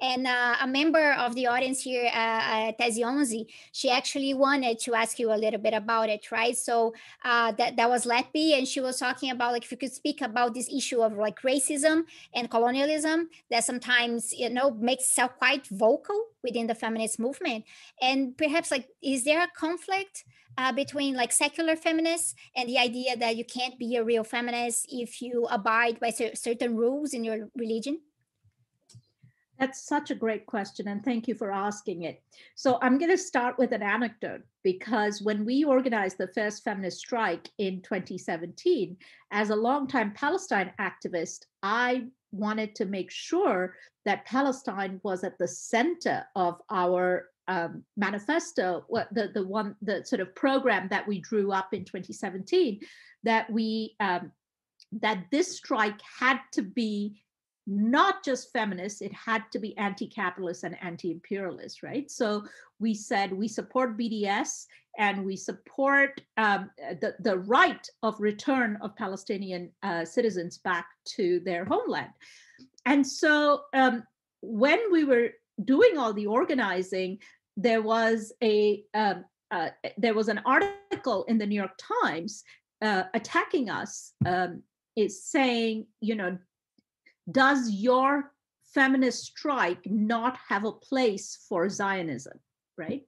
And 0.02 0.26
uh, 0.26 0.56
a 0.60 0.66
member 0.66 1.14
of 1.14 1.36
the 1.36 1.46
audience 1.48 1.84
here 1.84 2.10
uh, 2.12 2.72
Tesi 2.80 3.06
Onze, 3.06 3.46
she 3.72 3.92
actually 3.92 4.34
wanted 4.34 4.80
to 4.80 4.96
ask 4.96 5.20
you 5.20 5.32
a 5.32 5.36
little 5.36 5.60
bit 5.60 5.74
about 5.74 6.10
it 6.10 6.32
right? 6.32 6.58
So 6.58 6.94
uh, 7.24 7.52
that, 7.54 7.76
that 7.76 7.90
was 7.90 8.06
Letby 8.06 8.58
and 8.58 8.68
she 8.68 8.80
was 8.80 8.98
talking 8.98 9.32
about 9.32 9.52
like 9.52 9.64
if 9.64 9.72
you 9.72 9.78
could 9.78 9.94
speak 9.94 10.22
about 10.22 10.54
this 10.54 10.72
issue 10.74 11.02
of 11.02 11.18
like 11.18 11.42
racism 11.42 12.04
and 12.34 12.50
colonialism 12.50 13.30
that 13.50 13.66
sometimes 13.66 14.34
you 14.34 14.50
know 14.50 14.72
makes 14.72 15.04
itself 15.04 15.38
quite 15.42 15.66
vocal 15.72 16.20
within 16.44 16.68
the 16.68 16.76
feminist 16.76 17.20
movement 17.20 17.66
and 18.00 18.38
perhaps 18.38 18.70
like 18.70 18.88
is 19.02 19.24
there 19.24 19.42
a 19.42 19.48
conflict 19.58 20.24
uh, 20.60 20.72
between 20.72 21.16
like 21.16 21.32
secular 21.32 21.76
feminists 21.76 22.36
and 22.56 22.70
the 22.70 22.78
idea 22.78 23.18
that 23.18 23.36
you 23.36 23.44
can't 23.44 23.80
be 23.80 23.96
a 23.96 24.04
real 24.04 24.24
feminist 24.24 24.86
if 24.90 25.20
you 25.20 25.48
abide 25.50 26.00
by 26.00 26.12
cer- 26.12 26.36
certain 26.36 26.76
rules 26.76 27.14
in 27.14 27.24
your 27.24 27.50
religion 27.56 28.00
that's 29.60 29.86
such 29.86 30.10
a 30.10 30.16
great 30.16 30.48
question, 30.48 30.88
and 30.88 31.06
thank 31.06 31.28
you 31.28 31.36
for 31.36 31.52
asking 31.52 32.02
it. 32.02 32.24
So, 32.56 32.80
I'm 32.82 32.98
going 32.98 33.12
to 33.12 33.18
start 33.32 33.60
with 33.60 33.74
an 33.74 33.84
anecdote 33.84 34.42
because 34.64 35.22
when 35.22 35.46
we 35.46 35.64
organized 35.64 36.18
the 36.18 36.34
first 36.34 36.64
feminist 36.64 36.98
strike 36.98 37.48
in 37.60 37.84
2017, 37.84 38.98
as 39.30 39.52
a 39.52 39.56
longtime 39.56 40.14
Palestine 40.14 40.72
activist, 40.80 41.46
I 41.62 42.06
wanted 42.32 42.76
to 42.76 42.86
make 42.86 43.12
sure 43.12 43.76
that 44.06 44.26
Palestine 44.26 45.00
was 45.04 45.24
at 45.24 45.38
the 45.38 45.48
center 45.48 46.26
of 46.36 46.62
our 46.70 47.30
um, 47.48 47.84
manifesto, 47.98 48.86
the 49.12 49.32
the 49.34 49.46
one 49.46 49.76
the 49.82 50.06
sort 50.06 50.22
of 50.22 50.34
program 50.36 50.88
that 50.89 51.08
we 51.08 51.20
drew 51.20 51.52
up 51.52 51.74
in 51.74 51.84
2017, 51.84 52.80
that 53.24 53.52
we 53.52 53.96
um, 54.00 54.32
that 54.94 55.26
this 55.32 55.58
strike 55.58 56.00
had 56.20 56.39
to 56.54 56.62
be 56.62 57.22
not 57.72 58.24
just 58.24 58.52
feminist, 58.52 59.02
it 59.02 59.14
had 59.14 59.44
to 59.52 59.60
be 59.60 59.78
anti 59.78 60.06
capitalist 60.06 60.66
and 60.66 60.76
anti 60.82 61.10
imperialist, 61.10 61.84
right? 61.84 62.12
So 62.12 62.44
we 62.80 62.94
said 62.94 63.32
we 63.32 63.48
support 63.48 63.98
BDS 63.98 64.66
and 64.98 65.26
we 65.26 65.38
support 65.38 66.20
um, 66.36 66.70
the, 67.00 67.16
the 67.20 67.38
right 67.40 67.88
of 68.04 68.20
return 68.20 68.78
of 68.82 68.96
Palestinian 68.98 69.72
uh, 69.84 70.04
citizens 70.04 70.58
back 70.58 70.88
to 71.16 71.40
their 71.46 71.64
homeland. 71.64 72.10
And 72.86 73.08
so 73.08 73.62
um, 73.74 74.04
when 74.42 74.80
we 74.92 75.06
were 75.06 75.30
doing 75.64 75.98
all 75.98 76.12
the 76.12 76.28
organizing, 76.28 77.20
there 77.56 77.82
was 77.82 78.34
a 78.44 78.84
um, 78.94 79.24
uh, 79.50 79.70
there 79.98 80.14
was 80.14 80.28
an 80.28 80.42
article 80.46 81.24
in 81.26 81.38
the 81.38 81.46
New 81.46 81.56
York 81.56 81.78
Times 82.04 82.44
uh, 82.82 83.04
attacking 83.14 83.70
us, 83.70 84.14
um, 84.26 84.62
is 84.96 85.24
saying, 85.24 85.86
you 86.02 86.16
know, 86.16 86.38
does 87.30 87.70
your 87.72 88.32
feminist 88.74 89.26
strike 89.26 89.86
not 89.86 90.38
have 90.48 90.64
a 90.64 90.72
place 90.72 91.46
for 91.48 91.70
Zionism, 91.70 92.40
right? 92.78 93.04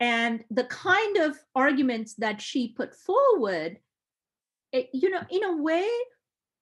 And 0.00 0.44
the 0.50 0.64
kind 0.64 1.16
of 1.18 1.38
arguments 1.54 2.14
that 2.14 2.40
she 2.40 2.74
put 2.76 2.94
forward, 2.94 3.78
it, 4.72 4.90
you 4.92 5.10
know, 5.10 5.22
in 5.30 5.44
a 5.44 5.56
way 5.56 5.88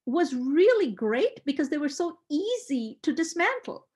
was 0.07 0.35
really 0.35 0.93
great 0.93 1.45
because 1.45 1.69
they 1.69 1.79
were 1.79 1.89
so 1.89 2.19
easy 2.31 2.99
to 3.03 3.13
dismantle 3.13 3.87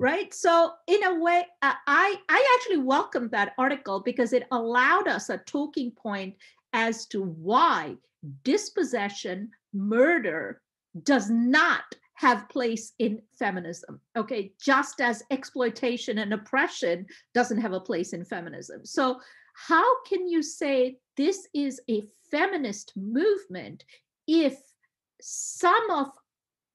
right 0.00 0.34
so 0.34 0.72
in 0.88 1.04
a 1.04 1.14
way 1.20 1.44
uh, 1.62 1.74
i 1.86 2.16
i 2.28 2.56
actually 2.58 2.82
welcomed 2.82 3.30
that 3.30 3.52
article 3.58 4.00
because 4.00 4.32
it 4.32 4.46
allowed 4.50 5.06
us 5.06 5.28
a 5.28 5.38
talking 5.38 5.92
point 5.92 6.34
as 6.72 7.06
to 7.06 7.22
why 7.22 7.94
dispossession 8.42 9.50
murder 9.72 10.60
does 11.04 11.30
not 11.30 11.84
have 12.20 12.50
place 12.50 12.92
in 12.98 13.18
feminism. 13.38 13.98
Okay 14.14 14.52
just 14.62 15.00
as 15.00 15.22
exploitation 15.30 16.18
and 16.18 16.34
oppression 16.34 17.06
doesn't 17.32 17.60
have 17.60 17.72
a 17.72 17.80
place 17.80 18.12
in 18.12 18.24
feminism. 18.26 18.84
So 18.84 19.20
how 19.54 20.02
can 20.04 20.28
you 20.28 20.42
say 20.42 20.98
this 21.16 21.48
is 21.54 21.80
a 21.88 22.02
feminist 22.30 22.92
movement 22.94 23.84
if 24.26 24.58
some 25.22 25.90
of 25.90 26.08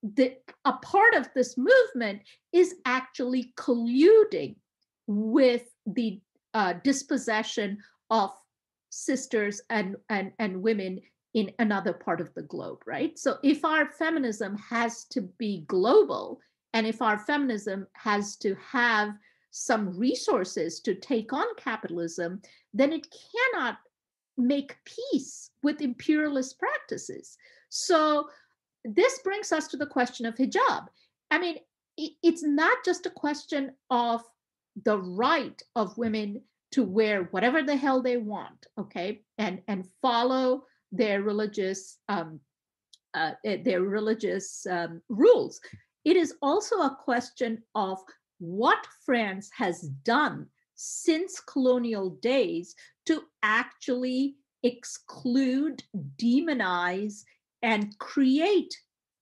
the 0.02 0.34
a 0.64 0.72
part 0.72 1.14
of 1.14 1.28
this 1.34 1.56
movement 1.56 2.22
is 2.52 2.74
actually 2.84 3.52
colluding 3.56 4.56
with 5.06 5.64
the 5.86 6.20
uh, 6.54 6.74
dispossession 6.82 7.78
of 8.10 8.30
sisters 8.90 9.60
and, 9.70 9.94
and 10.08 10.32
and 10.40 10.60
women 10.60 11.00
in 11.36 11.52
another 11.58 11.92
part 11.92 12.18
of 12.20 12.32
the 12.32 12.42
globe, 12.42 12.82
right? 12.86 13.16
So 13.18 13.36
if 13.44 13.62
our 13.62 13.92
feminism 13.92 14.56
has 14.56 15.04
to 15.10 15.20
be 15.20 15.64
global, 15.68 16.40
and 16.72 16.86
if 16.86 17.02
our 17.02 17.18
feminism 17.18 17.86
has 17.92 18.36
to 18.36 18.56
have 18.56 19.10
some 19.50 19.96
resources 19.98 20.80
to 20.80 20.94
take 20.94 21.34
on 21.34 21.44
capitalism, 21.58 22.40
then 22.72 22.90
it 22.90 23.06
cannot 23.52 23.78
make 24.38 24.76
peace 24.86 25.50
with 25.62 25.82
imperialist 25.82 26.58
practices. 26.58 27.36
So 27.68 28.28
this 28.86 29.18
brings 29.18 29.52
us 29.52 29.68
to 29.68 29.76
the 29.76 29.86
question 29.86 30.24
of 30.24 30.36
hijab. 30.36 30.86
I 31.30 31.38
mean, 31.38 31.58
it's 31.98 32.42
not 32.42 32.78
just 32.82 33.04
a 33.04 33.10
question 33.10 33.72
of 33.90 34.22
the 34.84 34.98
right 34.98 35.62
of 35.74 35.98
women 35.98 36.40
to 36.72 36.82
wear 36.82 37.24
whatever 37.30 37.62
the 37.62 37.76
hell 37.76 38.00
they 38.00 38.16
want, 38.16 38.66
okay, 38.78 39.22
and 39.38 39.60
and 39.68 39.86
follow 40.02 40.64
their 40.92 41.22
religious 41.22 41.98
um, 42.08 42.40
uh, 43.14 43.32
eh, 43.44 43.58
their 43.64 43.82
religious 43.82 44.66
um, 44.70 45.00
rules. 45.08 45.60
It 46.04 46.16
is 46.16 46.34
also 46.42 46.76
a 46.76 46.96
question 47.02 47.62
of 47.74 47.98
what 48.38 48.86
France 49.04 49.50
has 49.56 49.82
done 50.04 50.46
since 50.74 51.40
colonial 51.40 52.10
days 52.20 52.74
to 53.06 53.22
actually 53.42 54.36
exclude, 54.62 55.82
demonize, 56.16 57.22
and 57.62 57.98
create 57.98 58.76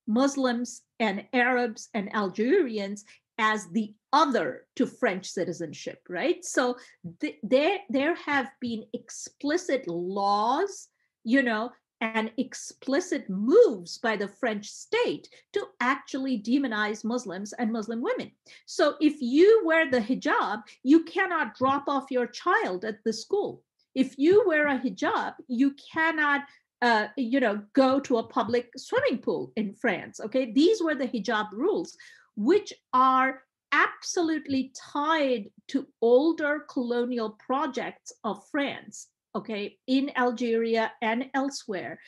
Muslims 0.06 0.82
and 0.98 1.24
Arabs 1.32 1.88
and 1.94 2.14
Algerians 2.14 3.04
as 3.38 3.66
the 3.68 3.94
other 4.12 4.66
to 4.76 4.86
French 4.86 5.26
citizenship, 5.26 6.00
right? 6.08 6.44
So 6.44 6.76
th- 7.20 7.38
there, 7.42 7.78
there 7.88 8.14
have 8.14 8.50
been 8.60 8.84
explicit 8.92 9.88
laws 9.88 10.88
you 11.24 11.42
know 11.42 11.72
and 12.00 12.30
explicit 12.36 13.28
moves 13.30 13.98
by 13.98 14.16
the 14.16 14.28
French 14.28 14.68
state 14.68 15.28
to 15.52 15.66
actually 15.80 16.38
demonize 16.38 17.04
Muslims 17.04 17.54
and 17.54 17.72
Muslim 17.72 18.02
women. 18.02 18.30
So 18.66 18.96
if 19.00 19.22
you 19.22 19.62
wear 19.64 19.90
the 19.90 20.00
hijab, 20.00 20.62
you 20.82 21.04
cannot 21.04 21.56
drop 21.56 21.84
off 21.88 22.10
your 22.10 22.26
child 22.26 22.84
at 22.84 23.02
the 23.04 23.12
school. 23.12 23.62
If 23.94 24.18
you 24.18 24.44
wear 24.46 24.66
a 24.66 24.78
hijab, 24.78 25.34
you 25.48 25.74
cannot 25.92 26.42
uh, 26.82 27.08
you 27.16 27.40
know, 27.40 27.62
go 27.72 27.98
to 27.98 28.18
a 28.18 28.22
public 28.22 28.68
swimming 28.76 29.16
pool 29.16 29.52
in 29.56 29.72
France. 29.72 30.20
Okay, 30.20 30.52
these 30.52 30.82
were 30.82 30.94
the 30.94 31.08
hijab 31.08 31.50
rules, 31.52 31.96
which 32.36 32.74
are 32.92 33.40
absolutely 33.72 34.70
tied 34.92 35.50
to 35.68 35.86
older 36.02 36.66
colonial 36.68 37.30
projects 37.46 38.12
of 38.22 38.46
France 38.50 39.08
okay, 39.34 39.76
in 39.86 40.10
Algeria 40.16 40.92
and 41.02 41.26
elsewhere, 41.34 41.98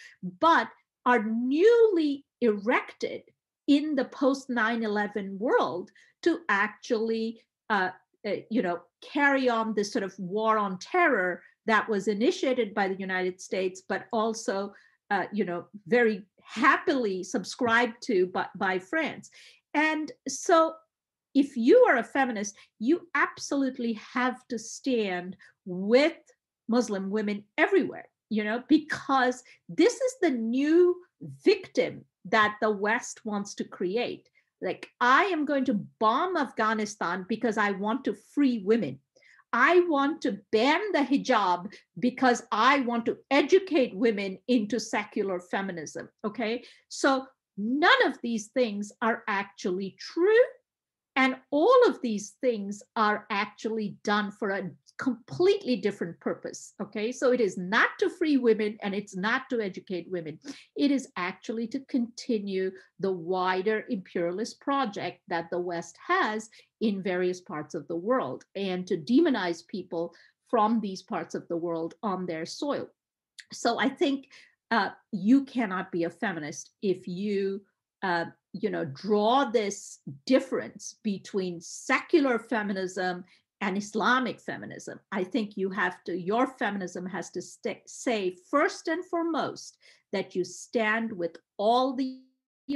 but 0.41 0.69
are 1.05 1.25
newly 1.25 2.25
erected 2.41 3.23
in 3.67 3.95
the 3.95 4.05
post 4.05 4.49
9-11 4.49 5.39
world 5.39 5.91
to 6.23 6.41
actually 6.49 7.41
uh, 7.71 7.91
uh, 8.27 8.33
you 8.51 8.62
know 8.62 8.81
carry 9.03 9.49
on 9.49 9.75
this 9.75 9.93
sort 9.93 10.03
of 10.03 10.15
war 10.19 10.59
on 10.59 10.79
terror 10.79 11.43
that 11.67 11.89
was 11.89 12.09
initiated 12.09 12.75
by 12.75 12.89
the 12.89 12.99
united 12.99 13.41
states 13.41 13.83
but 13.89 14.07
also 14.12 14.73
uh, 15.11 15.25
you 15.33 15.45
know 15.45 15.67
very 15.87 16.25
happily 16.43 17.23
subscribed 17.23 17.95
to 18.01 18.27
by, 18.27 18.47
by 18.57 18.79
france. 18.79 19.31
And 19.75 20.11
so 20.29 20.75
if 21.35 21.57
you 21.57 21.85
are 21.89 21.99
a 21.99 22.05
feminist 22.05 22.57
you 22.79 23.07
absolutely 23.15 23.95
have 23.95 24.47
to 24.49 24.59
stand 24.59 25.37
with 25.65 26.17
Muslim 26.69 27.11
women 27.11 27.45
everywhere, 27.59 28.07
you 28.31 28.45
know, 28.45 28.63
because 28.69 29.43
this 29.69 29.95
is 29.95 30.15
the 30.21 30.31
new 30.31 30.97
victim 31.45 32.05
that 32.27 32.57
the 32.61 32.71
West 32.71 33.25
wants 33.25 33.55
to 33.55 33.65
create. 33.65 34.29
Like, 34.63 34.89
I 35.01 35.25
am 35.25 35.45
going 35.45 35.65
to 35.67 35.87
bomb 36.01 36.37
Afghanistan 36.37 37.27
because 37.29 37.59
I 37.59 37.73
want 37.73 38.05
to 38.05 38.17
free 38.35 38.63
women. 38.65 38.99
I 39.53 39.81
want 39.89 40.23
to 40.23 40.39
ban 40.53 40.81
the 40.93 40.99
hijab 40.99 41.73
because 41.99 42.43
I 42.51 42.81
want 42.81 43.07
to 43.07 43.19
educate 43.31 43.97
women 43.97 44.39
into 44.49 44.81
secular 44.81 45.41
feminism. 45.41 46.09
Okay. 46.25 46.65
So 46.89 47.27
none 47.57 48.07
of 48.07 48.19
these 48.23 48.49
things 48.49 48.93
are 49.01 49.23
actually 49.29 49.97
true. 49.99 50.45
And 51.15 51.37
all 51.51 51.79
of 51.87 52.03
these 52.03 52.35
things 52.43 52.83
are 52.97 53.27
actually 53.31 53.97
done 54.05 54.31
for 54.31 54.51
a 54.51 54.71
completely 54.99 55.77
different 55.77 56.19
purpose. 56.21 56.75
Okay, 56.81 57.13
so 57.13 57.33
it 57.33 57.41
is 57.41 57.57
not 57.59 57.91
to 57.99 58.09
free 58.09 58.37
women 58.37 58.79
and 58.83 58.95
it's 58.95 59.17
not 59.17 59.49
to 59.51 59.61
educate 59.61 60.11
women. 60.11 60.39
It 60.77 60.91
is 60.91 61.09
actually 61.17 61.67
to 61.69 61.81
continue 61.81 62.71
the 63.01 63.13
wider 63.13 63.85
imperialist 63.89 64.61
project 64.61 65.21
that 65.29 65.51
the 65.51 65.61
West 65.61 65.99
has 66.07 66.49
in 66.81 67.03
various 67.03 67.41
parts 67.41 67.75
of 67.75 67.87
the 67.89 67.97
world 67.97 68.45
and 68.55 68.87
to 68.87 68.97
demonize 68.97 69.67
people 69.67 70.15
from 70.49 70.81
these 70.81 71.03
parts 71.03 71.35
of 71.35 71.47
the 71.49 71.57
world 71.57 71.95
on 72.03 72.27
their 72.27 72.47
soil. 72.47 72.89
So 73.53 73.79
I 73.79 73.89
think 73.89 74.29
uh, 74.71 74.91
you 75.13 75.45
cannot 75.45 75.93
be 75.93 76.05
a 76.05 76.11
feminist 76.11 76.71
if 76.83 77.07
you 77.07 77.63
uh, 78.03 78.27
you 78.53 78.71
know 78.71 78.85
draw 78.85 79.45
this 79.45 80.01
difference 80.27 80.97
between 81.03 81.61
secular 81.61 82.39
feminism 82.39 83.25
and 83.61 83.77
Islamic 83.79 84.40
feminism. 84.40 85.01
I 85.12 85.25
think 85.25 85.57
you 85.57 85.71
have 85.71 86.03
to, 86.05 86.16
your 86.16 86.47
feminism 86.47 87.07
has 87.07 87.31
to 87.31 87.42
say 87.87 88.37
first 88.51 88.88
and 88.88 89.05
foremost 89.05 89.79
that 90.12 90.35
you 90.35 90.45
stand 90.45 91.12
with 91.12 91.37
all 91.57 91.95
the 91.95 92.21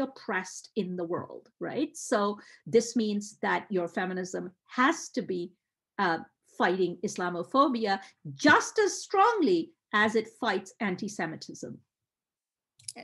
oppressed 0.00 0.70
in 0.76 0.96
the 0.96 1.04
world, 1.04 1.48
right? 1.58 1.96
So 1.96 2.38
this 2.66 2.94
means 2.94 3.38
that 3.42 3.66
your 3.70 3.88
feminism 3.88 4.52
has 4.68 5.08
to 5.10 5.22
be 5.22 5.52
uh, 5.98 6.18
fighting 6.56 6.98
Islamophobia 7.04 8.00
just 8.34 8.78
as 8.78 9.02
strongly 9.02 9.72
as 9.92 10.14
it 10.14 10.28
fights 10.40 10.72
anti 10.80 11.08
Semitism. 11.08 11.76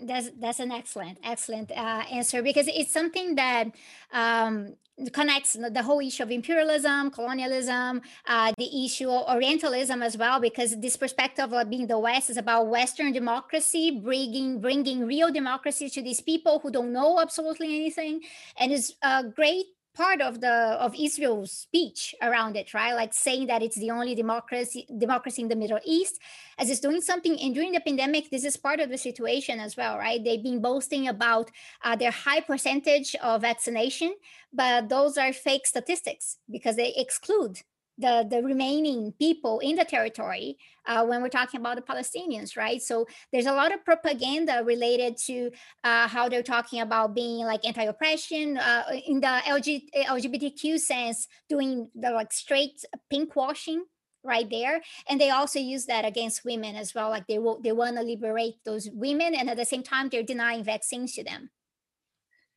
That's 0.02 0.30
that's 0.38 0.60
an 0.60 0.72
excellent 0.72 1.18
excellent 1.22 1.70
uh, 1.72 2.02
answer 2.10 2.42
because 2.42 2.68
it's 2.68 2.92
something 2.92 3.34
that 3.36 3.68
um, 4.12 4.74
connects 5.12 5.54
the 5.54 5.82
whole 5.82 6.00
issue 6.00 6.22
of 6.22 6.30
imperialism, 6.30 7.10
colonialism, 7.10 8.00
uh, 8.26 8.52
the 8.56 8.84
issue 8.84 9.10
of 9.10 9.28
Orientalism 9.34 10.02
as 10.02 10.16
well, 10.16 10.40
because 10.40 10.80
this 10.80 10.96
perspective 10.96 11.52
of 11.52 11.68
being 11.68 11.86
the 11.86 11.98
West 11.98 12.30
is 12.30 12.36
about 12.36 12.68
Western 12.68 13.12
democracy, 13.12 14.00
bringing 14.02 14.60
bringing 14.60 15.06
real 15.06 15.30
democracy 15.30 15.88
to 15.90 16.02
these 16.02 16.20
people 16.20 16.58
who 16.60 16.70
don't 16.70 16.92
know 16.92 17.20
absolutely 17.20 17.68
anything, 17.76 18.22
and 18.58 18.72
it's 18.72 18.94
great 19.34 19.66
part 19.96 20.20
of 20.20 20.40
the 20.40 20.52
of 20.78 20.94
Israel's 20.98 21.50
speech 21.50 22.14
around 22.22 22.56
it, 22.56 22.74
right? 22.74 22.94
Like 22.94 23.14
saying 23.14 23.46
that 23.46 23.62
it's 23.62 23.76
the 23.76 23.90
only 23.90 24.14
democracy 24.14 24.86
democracy 24.98 25.42
in 25.42 25.48
the 25.48 25.56
Middle 25.56 25.80
East, 25.84 26.20
as 26.58 26.70
it's 26.70 26.80
doing 26.80 27.00
something. 27.00 27.38
And 27.40 27.54
during 27.54 27.72
the 27.72 27.80
pandemic, 27.80 28.30
this 28.30 28.44
is 28.44 28.56
part 28.56 28.80
of 28.80 28.90
the 28.90 28.98
situation 28.98 29.58
as 29.58 29.76
well, 29.76 29.96
right? 29.98 30.22
They've 30.22 30.42
been 30.42 30.60
boasting 30.60 31.08
about 31.08 31.50
uh, 31.82 31.96
their 31.96 32.10
high 32.10 32.40
percentage 32.40 33.16
of 33.16 33.40
vaccination, 33.40 34.14
but 34.52 34.88
those 34.88 35.16
are 35.16 35.32
fake 35.32 35.66
statistics 35.66 36.36
because 36.50 36.76
they 36.76 36.92
exclude 36.96 37.62
the, 37.98 38.26
the 38.28 38.42
remaining 38.42 39.12
people 39.18 39.58
in 39.60 39.76
the 39.76 39.84
territory 39.84 40.58
uh, 40.86 41.04
when 41.04 41.22
we're 41.22 41.28
talking 41.28 41.60
about 41.60 41.76
the 41.76 41.82
Palestinians, 41.82 42.56
right? 42.56 42.80
So 42.82 43.06
there's 43.32 43.46
a 43.46 43.52
lot 43.52 43.72
of 43.72 43.84
propaganda 43.84 44.62
related 44.64 45.16
to 45.26 45.50
uh, 45.84 46.08
how 46.08 46.28
they're 46.28 46.42
talking 46.42 46.80
about 46.80 47.14
being 47.14 47.44
like 47.44 47.64
anti-oppression 47.64 48.58
uh, 48.58 48.84
in 49.06 49.20
the 49.20 49.40
LG, 49.46 49.84
LGBTQ 49.96 50.78
sense, 50.78 51.28
doing 51.48 51.88
the 51.94 52.10
like 52.10 52.32
straight 52.32 52.84
pink 53.10 53.34
washing 53.34 53.84
right 54.22 54.48
there. 54.50 54.82
And 55.08 55.20
they 55.20 55.30
also 55.30 55.58
use 55.58 55.86
that 55.86 56.04
against 56.04 56.44
women 56.44 56.76
as 56.76 56.94
well 56.94 57.10
like 57.10 57.26
they 57.26 57.38
will 57.38 57.60
they 57.62 57.72
want 57.72 57.96
to 57.96 58.02
liberate 58.02 58.56
those 58.64 58.88
women 58.92 59.34
and 59.34 59.48
at 59.48 59.56
the 59.56 59.64
same 59.64 59.82
time 59.82 60.08
they're 60.08 60.22
denying 60.22 60.64
vaccines 60.64 61.14
to 61.14 61.24
them. 61.24 61.50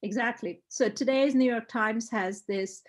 Exactly. 0.02 0.62
So 0.68 0.90
today's 0.90 1.36
new 1.36 1.50
york 1.50 1.68
times 1.68 2.10
has 2.10 2.44
this 2.44 2.82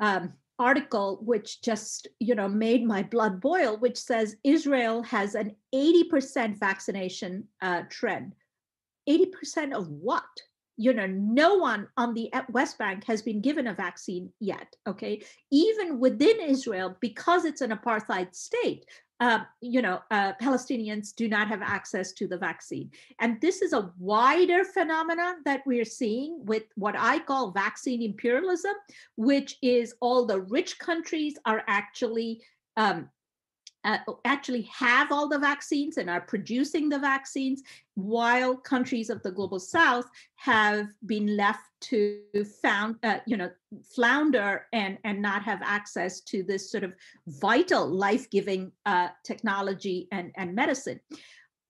um, 0.00 0.32
article 0.60 1.18
which 1.22 1.62
just 1.62 2.06
you 2.20 2.34
know 2.34 2.46
made 2.46 2.84
my 2.84 3.02
blood 3.02 3.40
boil 3.40 3.78
which 3.78 3.96
says 3.96 4.36
israel 4.44 5.02
has 5.02 5.34
an 5.34 5.56
80% 5.74 6.58
vaccination 6.58 7.44
uh, 7.62 7.82
trend. 7.88 8.34
80% 9.08 9.72
of 9.72 9.88
what? 9.88 10.24
You 10.76 10.92
know 10.92 11.06
no 11.06 11.56
one 11.56 11.88
on 11.96 12.14
the 12.14 12.30
west 12.50 12.78
bank 12.78 13.04
has 13.04 13.22
been 13.22 13.40
given 13.40 13.66
a 13.66 13.74
vaccine 13.74 14.30
yet 14.38 14.76
okay? 14.86 15.22
Even 15.50 15.98
within 15.98 16.38
israel 16.40 16.96
because 17.00 17.44
it's 17.44 17.62
an 17.62 17.70
apartheid 17.70 18.34
state 18.34 18.84
uh, 19.20 19.40
you 19.60 19.82
know, 19.82 20.00
uh, 20.10 20.32
Palestinians 20.40 21.14
do 21.14 21.28
not 21.28 21.46
have 21.48 21.60
access 21.60 22.12
to 22.12 22.26
the 22.26 22.38
vaccine. 22.38 22.90
And 23.20 23.38
this 23.40 23.60
is 23.60 23.74
a 23.74 23.92
wider 23.98 24.64
phenomenon 24.64 25.36
that 25.44 25.60
we're 25.66 25.84
seeing 25.84 26.44
with 26.46 26.64
what 26.76 26.94
I 26.98 27.18
call 27.18 27.50
vaccine 27.50 28.02
imperialism, 28.02 28.72
which 29.16 29.56
is 29.62 29.94
all 30.00 30.24
the 30.24 30.40
rich 30.40 30.78
countries 30.78 31.36
are 31.44 31.62
actually 31.68 32.42
um, 32.78 33.10
uh, 33.84 33.98
actually 34.24 34.62
have 34.62 35.10
all 35.10 35.28
the 35.28 35.38
vaccines 35.38 35.96
and 35.96 36.10
are 36.10 36.20
producing 36.20 36.88
the 36.88 36.98
vaccines, 36.98 37.62
while 37.94 38.56
countries 38.56 39.10
of 39.10 39.22
the 39.22 39.30
global 39.30 39.58
south 39.58 40.08
have 40.36 40.88
been 41.06 41.36
left 41.36 41.64
to 41.80 42.20
found, 42.62 42.96
uh, 43.02 43.18
you 43.26 43.36
know, 43.36 43.50
flounder 43.94 44.66
and 44.72 44.98
and 45.04 45.22
not 45.22 45.42
have 45.42 45.60
access 45.62 46.20
to 46.20 46.42
this 46.42 46.70
sort 46.70 46.84
of 46.84 46.92
vital, 47.26 47.86
life-giving 47.88 48.70
uh, 48.86 49.08
technology 49.24 50.08
and 50.12 50.32
and 50.36 50.54
medicine. 50.54 51.00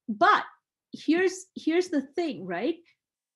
But 0.08 0.44
here's 0.92 1.46
here's 1.54 1.88
the 1.88 2.02
thing, 2.02 2.44
right? 2.44 2.76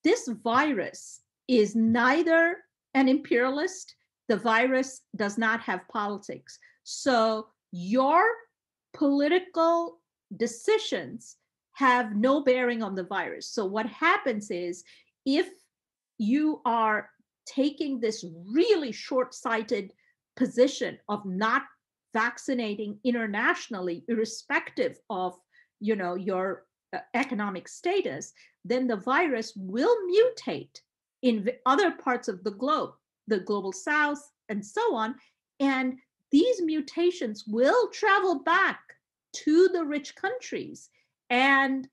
This 0.03 0.29
virus 0.43 1.21
is 1.47 1.77
neither 1.77 2.59
an 2.95 3.09
imperialist. 3.09 3.95
The 4.29 4.37
virus 4.37 5.03
does 5.15 5.39
not 5.39 5.61
have 5.61 5.89
politics. 5.89 6.59
So 6.83 7.49
your 7.73 8.25
political 8.95 10.01
decisions 10.37 11.37
have 11.73 12.17
no 12.17 12.43
bearing 12.43 12.83
on 12.83 12.95
the 12.95 13.03
virus. 13.05 13.49
So, 13.49 13.65
what 13.65 13.87
happens 13.87 14.51
is 14.51 14.85
if 15.27 15.49
you 16.19 16.63
are 16.65 17.11
taking 17.47 18.01
this 18.01 18.25
really 18.51 18.93
short 18.93 19.35
sighted 19.35 19.93
position 20.37 20.99
of 21.09 21.25
not 21.27 21.63
vaccinating 22.13 22.99
internationally, 23.05 24.05
irrespective 24.09 24.99
of 25.11 25.35
you 25.81 25.97
know 25.97 26.15
your 26.15 26.65
uh, 26.95 26.99
economic 27.15 27.69
status, 27.69 28.33
then 28.65 28.87
the 28.87 28.97
virus 28.97 29.53
will 29.57 29.97
mutate 30.09 30.79
in 31.23 31.51
other 31.67 31.91
parts 31.91 32.29
of 32.29 32.45
the 32.45 32.53
globe, 32.53 32.91
the 33.27 33.41
global 33.41 33.73
south, 33.73 34.31
and 34.49 34.65
so 34.65 34.95
on. 34.95 35.15
And 35.59 35.99
these 36.35 36.61
mutations 36.61 37.45
will 37.47 37.89
travel 37.91 38.41
back 38.41 38.81
to 39.33 39.69
the 39.73 39.85
rich 39.85 40.17
countries 40.17 40.91
and 41.31 41.87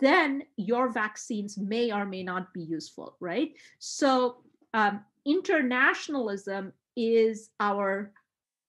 then 0.00 0.42
your 0.56 0.92
vaccines 0.92 1.56
may 1.56 1.92
or 1.92 2.04
may 2.04 2.24
not 2.24 2.52
be 2.52 2.62
useful, 2.62 3.16
right? 3.20 3.52
So 3.78 4.38
um, 4.74 5.04
internationalism 5.24 6.72
is 6.96 7.50
our 7.60 8.10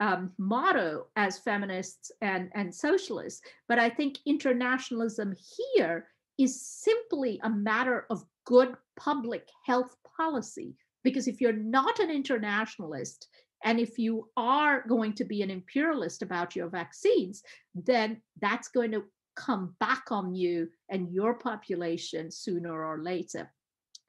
um, 0.02 0.34
motto 0.38 1.08
as 1.16 1.40
feminists 1.40 2.12
and, 2.22 2.52
and 2.54 2.74
socialists. 2.74 3.42
But 3.68 3.80
I 3.80 3.90
think 3.90 4.18
internationalism 4.28 5.36
here 5.58 6.10
is 6.38 6.62
simply 6.62 7.40
a 7.42 7.50
matter 7.50 8.06
of 8.12 8.24
good 8.46 8.76
public 8.98 9.48
health 9.66 9.96
policy. 10.16 10.76
Because 11.04 11.28
if 11.28 11.42
you're 11.42 11.54
not 11.54 11.98
an 11.98 12.12
internationalist, 12.12 13.28
and 13.64 13.80
if 13.80 13.98
you 13.98 14.30
are 14.38 14.84
going 14.88 15.14
to 15.14 15.24
be 15.24 15.42
an 15.42 15.52
imperialist 15.52 16.22
about 16.22 16.56
your 16.56 16.68
vaccines, 16.68 17.44
then 17.76 18.22
that's 18.42 18.70
going 18.70 18.92
to 18.92 19.04
come 19.36 19.76
back 19.80 20.04
on 20.12 20.34
you 20.36 20.70
and 20.90 21.12
your 21.12 21.36
population 21.36 22.32
sooner 22.32 22.86
or 22.86 23.02
later. 23.02 23.52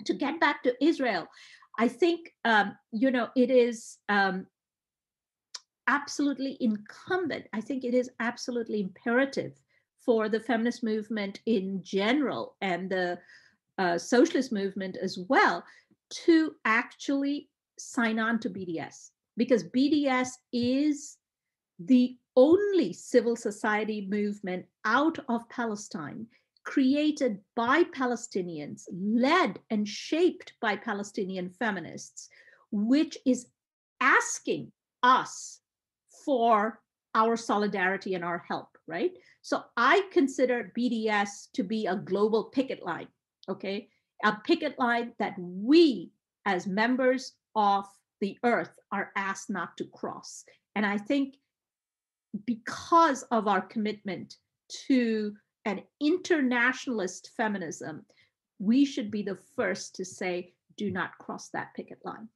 To 0.07 0.15
get 0.15 0.41
back 0.41 0.62
to 0.65 0.75
Israel, 0.85 1.29
I 1.79 1.88
think 1.88 2.33
um, 2.45 2.77
you 2.93 3.11
know 3.11 3.29
it 3.37 3.51
is 3.51 3.99
um, 4.09 4.47
absolutely 5.87 6.57
incumbent. 6.61 7.47
I 7.53 7.61
think 7.61 7.85
it 7.85 7.95
is 7.95 8.11
absolutely 8.21 8.81
imperative 8.81 9.53
for 10.05 10.29
the 10.29 10.41
feminist 10.41 10.83
movement 10.83 11.41
in 11.47 11.81
general 11.83 12.57
and 12.61 12.91
the 12.91 13.19
uh, 13.79 13.97
socialist 13.99 14.53
movement 14.53 14.97
as 15.01 15.19
well 15.29 15.65
to 16.11 16.55
actually 16.65 17.49
sign 17.79 18.19
on 18.19 18.38
to 18.41 18.51
BDS 18.51 19.11
because 19.37 19.64
BDS 19.64 20.29
is 20.53 21.16
the 21.79 22.16
only 22.37 22.92
civil 22.92 23.37
society 23.37 24.07
movement 24.09 24.66
out 24.85 25.18
of 25.29 25.49
Palestine 25.49 26.27
created 26.64 27.38
by 27.57 27.85
Palestinians, 27.85 28.85
led 28.92 29.59
and 29.71 29.87
shaped 29.87 30.53
by 30.61 30.77
Palestinian 30.77 31.51
feminists, 31.51 32.29
which 32.71 33.18
is 33.27 33.47
asking 34.01 34.71
us 35.03 35.61
for 36.25 36.81
our 37.14 37.37
solidarity 37.37 38.14
and 38.14 38.25
our 38.25 38.45
help, 38.49 38.79
right? 38.87 39.12
So 39.42 39.64
I 39.77 40.03
consider 40.12 40.73
BDS 40.79 41.51
to 41.55 41.62
be 41.62 41.87
a 41.87 41.97
global 41.97 42.45
picket 42.45 42.85
line, 42.85 43.09
okay? 43.49 43.88
A 44.25 44.37
picket 44.45 44.79
line 44.79 45.12
that 45.18 45.35
we, 45.38 46.12
as 46.47 46.66
members 46.66 47.33
of 47.55 47.87
the 48.22 48.38
earth, 48.44 48.78
are 48.92 49.11
asked 49.16 49.50
not 49.50 49.76
to 49.76 49.85
cross. 49.85 50.44
And 50.76 50.87
I 50.87 50.96
think 50.96 51.35
because 52.46 53.22
of 53.24 53.48
our 53.48 53.61
commitment 53.61 54.37
to 54.87 55.35
an 55.66 55.82
internationalist 56.00 57.32
feminism, 57.37 58.06
we 58.58 58.85
should 58.85 59.11
be 59.11 59.22
the 59.22 59.38
first 59.56 59.96
to 59.96 60.04
say, 60.04 60.54
do 60.76 60.90
not 60.90 61.18
cross 61.18 61.48
that 61.48 61.74
picket 61.74 61.98
line. 62.04 62.28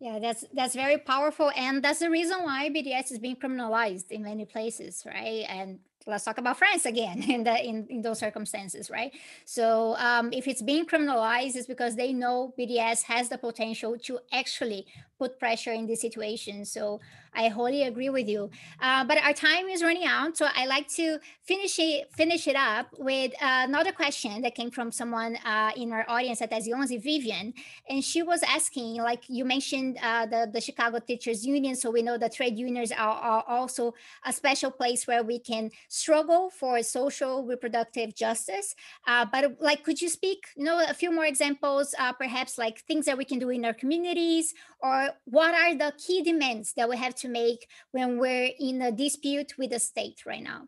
Yeah, 0.00 0.18
that's 0.18 0.44
that's 0.52 0.74
very 0.74 0.98
powerful, 0.98 1.52
and 1.54 1.80
that's 1.80 2.00
the 2.00 2.10
reason 2.10 2.42
why 2.42 2.68
BDS 2.70 3.12
is 3.12 3.20
being 3.20 3.36
criminalized 3.36 4.10
in 4.10 4.24
many 4.24 4.44
places, 4.44 5.04
right? 5.06 5.44
And 5.48 5.78
let's 6.06 6.24
talk 6.24 6.38
about 6.38 6.58
France 6.58 6.84
again 6.86 7.22
in 7.28 7.44
the 7.44 7.64
in, 7.64 7.86
in 7.88 8.02
those 8.02 8.18
circumstances, 8.18 8.90
right? 8.90 9.12
So 9.44 9.96
um, 9.98 10.32
if 10.32 10.48
it's 10.48 10.62
being 10.62 10.86
criminalized, 10.86 11.56
it's 11.56 11.66
because 11.66 11.96
they 11.96 12.12
know 12.12 12.54
BDS 12.58 13.02
has 13.04 13.28
the 13.28 13.38
potential 13.38 13.96
to 14.04 14.18
actually 14.32 14.86
put 15.18 15.38
pressure 15.38 15.72
in 15.72 15.86
this 15.86 16.00
situation. 16.00 16.64
So 16.64 17.00
I 17.34 17.48
wholly 17.48 17.84
agree 17.84 18.10
with 18.10 18.28
you. 18.28 18.50
Uh, 18.80 19.04
but 19.04 19.18
our 19.18 19.32
time 19.32 19.68
is 19.68 19.82
running 19.82 20.04
out, 20.04 20.36
so 20.36 20.46
I 20.54 20.66
like 20.66 20.88
to 21.00 21.18
finish 21.44 21.78
it 21.78 22.12
finish 22.12 22.46
it 22.46 22.56
up 22.56 22.86
with 22.98 23.32
uh, 23.40 23.64
another 23.68 23.92
question 23.92 24.42
that 24.42 24.54
came 24.54 24.70
from 24.70 24.90
someone 24.92 25.36
uh, 25.44 25.70
in 25.76 25.92
our 25.92 26.04
audience 26.08 26.42
at 26.42 26.52
11, 26.52 27.00
Vivian, 27.00 27.54
and 27.88 28.04
she 28.04 28.22
was 28.22 28.42
asking, 28.42 28.96
like 28.96 29.22
you 29.28 29.44
mentioned, 29.44 29.98
uh, 30.02 30.26
the 30.26 30.50
the 30.52 30.60
Chicago 30.60 30.98
Teachers 30.98 31.46
Union, 31.46 31.74
so 31.74 31.90
we 31.90 32.02
know 32.02 32.18
the 32.18 32.28
trade 32.28 32.58
unions 32.58 32.92
are, 32.92 33.18
are 33.30 33.44
also 33.48 33.94
a 34.26 34.32
special 34.32 34.70
place 34.70 35.06
where 35.06 35.22
we 35.22 35.38
can 35.38 35.70
struggle 35.92 36.48
for 36.48 36.82
social 36.82 37.44
reproductive 37.44 38.14
justice. 38.14 38.74
Uh, 39.06 39.26
but 39.30 39.58
like, 39.60 39.84
could 39.84 40.00
you 40.00 40.08
speak, 40.08 40.46
you 40.56 40.64
know, 40.64 40.82
a 40.88 40.94
few 40.94 41.12
more 41.12 41.26
examples, 41.26 41.94
uh, 41.98 42.14
perhaps 42.14 42.56
like 42.56 42.80
things 42.80 43.04
that 43.04 43.18
we 43.18 43.26
can 43.26 43.38
do 43.38 43.50
in 43.50 43.62
our 43.66 43.74
communities, 43.74 44.54
or 44.80 45.10
what 45.26 45.54
are 45.54 45.74
the 45.74 45.92
key 45.98 46.22
demands 46.22 46.72
that 46.72 46.88
we 46.88 46.96
have 46.96 47.14
to 47.14 47.28
make 47.28 47.68
when 47.90 48.18
we're 48.18 48.50
in 48.58 48.80
a 48.80 48.90
dispute 48.90 49.52
with 49.58 49.70
the 49.70 49.78
state 49.78 50.24
right 50.24 50.42
now? 50.42 50.66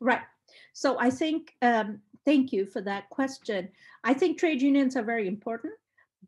Right. 0.00 0.22
So 0.72 0.96
I 1.00 1.10
think, 1.10 1.54
um, 1.60 2.00
thank 2.24 2.52
you 2.52 2.66
for 2.66 2.80
that 2.82 3.10
question. 3.10 3.68
I 4.04 4.14
think 4.14 4.38
trade 4.38 4.62
unions 4.62 4.94
are 4.96 5.02
very 5.02 5.26
important, 5.26 5.74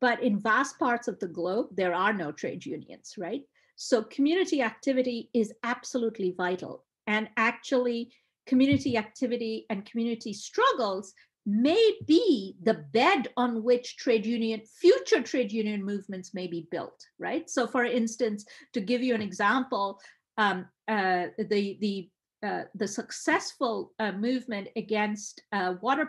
but 0.00 0.20
in 0.22 0.40
vast 0.40 0.76
parts 0.78 1.06
of 1.06 1.20
the 1.20 1.28
globe, 1.28 1.68
there 1.76 1.94
are 1.94 2.12
no 2.12 2.32
trade 2.32 2.66
unions, 2.66 3.14
right? 3.16 3.42
So 3.76 4.02
community 4.02 4.60
activity 4.60 5.30
is 5.32 5.52
absolutely 5.62 6.34
vital. 6.36 6.84
And 7.08 7.28
actually, 7.36 8.12
community 8.46 8.96
activity 8.96 9.66
and 9.68 9.84
community 9.84 10.32
struggles 10.32 11.12
may 11.44 11.92
be 12.06 12.54
the 12.62 12.84
bed 12.92 13.28
on 13.36 13.64
which 13.64 13.96
trade 13.96 14.24
union 14.26 14.60
future 14.80 15.22
trade 15.22 15.50
union 15.50 15.82
movements 15.82 16.34
may 16.34 16.46
be 16.46 16.66
built 16.70 17.02
right 17.18 17.48
so 17.48 17.66
for 17.66 17.84
instance 17.84 18.44
to 18.74 18.82
give 18.82 19.02
you 19.02 19.14
an 19.14 19.22
example 19.22 19.98
um, 20.36 20.66
uh, 20.88 21.26
the 21.38 21.78
the 21.80 22.10
uh, 22.40 22.62
the 22.76 22.86
successful 22.86 23.92
uh, 23.98 24.12
movement 24.12 24.68
against 24.76 25.42
uh, 25.52 25.74
water 25.80 26.08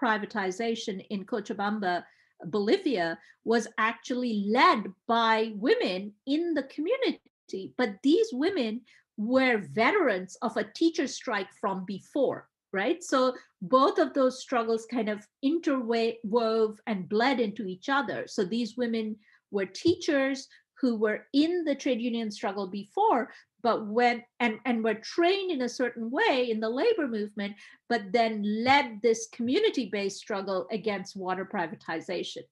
privatization 0.00 1.06
in 1.10 1.26
Cochabamba, 1.26 2.02
Bolivia, 2.46 3.18
was 3.44 3.68
actually 3.76 4.46
led 4.48 4.84
by 5.06 5.52
women 5.56 6.12
in 6.26 6.54
the 6.54 6.62
community. 6.62 7.74
But 7.76 7.96
these 8.02 8.28
women 8.32 8.80
were 9.16 9.58
veterans 9.72 10.36
of 10.42 10.56
a 10.56 10.64
teacher 10.64 11.06
strike 11.06 11.52
from 11.60 11.84
before 11.84 12.48
right? 12.74 13.04
So 13.04 13.34
both 13.62 13.98
of 13.98 14.12
those 14.12 14.40
struggles 14.42 14.84
kind 14.90 15.08
of 15.08 15.24
interwove 15.44 16.76
and 16.88 17.08
bled 17.08 17.38
into 17.38 17.66
each 17.66 17.88
other. 17.88 18.24
So 18.26 18.44
these 18.44 18.76
women 18.76 19.16
were 19.52 19.64
teachers 19.64 20.48
who 20.80 20.96
were 20.96 21.24
in 21.32 21.62
the 21.64 21.76
trade 21.76 22.00
union 22.00 22.32
struggle 22.32 22.66
before, 22.66 23.30
but 23.62 23.86
when 23.86 24.24
and 24.40 24.58
and 24.66 24.82
were 24.82 24.94
trained 24.94 25.52
in 25.52 25.62
a 25.62 25.68
certain 25.68 26.10
way 26.10 26.48
in 26.50 26.58
the 26.58 26.68
labor 26.68 27.06
movement, 27.06 27.54
but 27.88 28.12
then 28.12 28.42
led 28.42 29.00
this 29.00 29.28
community-based 29.32 30.18
struggle 30.18 30.66
against 30.72 31.16
water 31.16 31.46
privatization. 31.46 32.42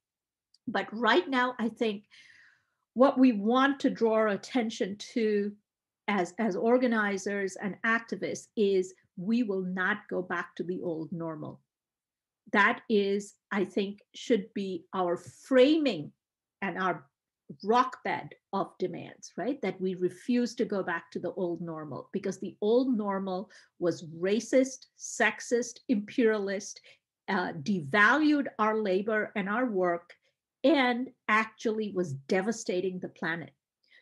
But 0.69 0.87
right 0.93 1.29
now, 1.29 1.55
I 1.59 1.69
think 1.69 2.05
what 2.95 3.19
we 3.19 3.33
want 3.33 3.81
to 3.81 3.91
draw 3.91 4.31
attention 4.31 4.97
to 5.15 5.53
as 6.09 6.35
as 6.39 6.57
organizers 6.57 7.57
and 7.57 7.77
activists 7.85 8.49
is 8.57 8.95
we 9.17 9.43
will 9.43 9.63
not 9.63 9.99
go 10.09 10.23
back 10.23 10.55
to 10.57 10.65
the 10.65 10.81
old 10.83 11.13
normal. 11.13 11.61
That 12.53 12.81
is, 12.89 13.35
I 13.51 13.65
think, 13.65 14.01
should 14.15 14.53
be 14.55 14.85
our 14.95 15.17
framing 15.17 16.13
and 16.61 16.79
our 16.79 17.07
rock 17.65 17.99
bed 18.05 18.31
of 18.53 18.73
demands, 18.79 19.33
right? 19.37 19.61
That 19.63 19.81
we 19.81 19.95
refuse 19.95 20.55
to 20.57 20.65
go 20.65 20.83
back 20.83 21.11
to 21.13 21.19
the 21.19 21.33
old 21.33 21.61
normal 21.61 22.09
because 22.13 22.39
the 22.39 22.57
old 22.61 22.97
normal 22.97 23.51
was 23.79 24.05
racist, 24.05 24.87
sexist, 24.99 25.81
imperialist, 25.89 26.81
uh, 27.29 27.53
devalued 27.63 28.47
our 28.59 28.77
labor 28.77 29.33
and 29.37 29.49
our 29.49 29.67
work, 29.67 30.15
and 30.65 31.11
actually 31.29 31.93
was 31.95 32.13
devastating 32.13 32.99
the 32.99 33.09
planet. 33.09 33.51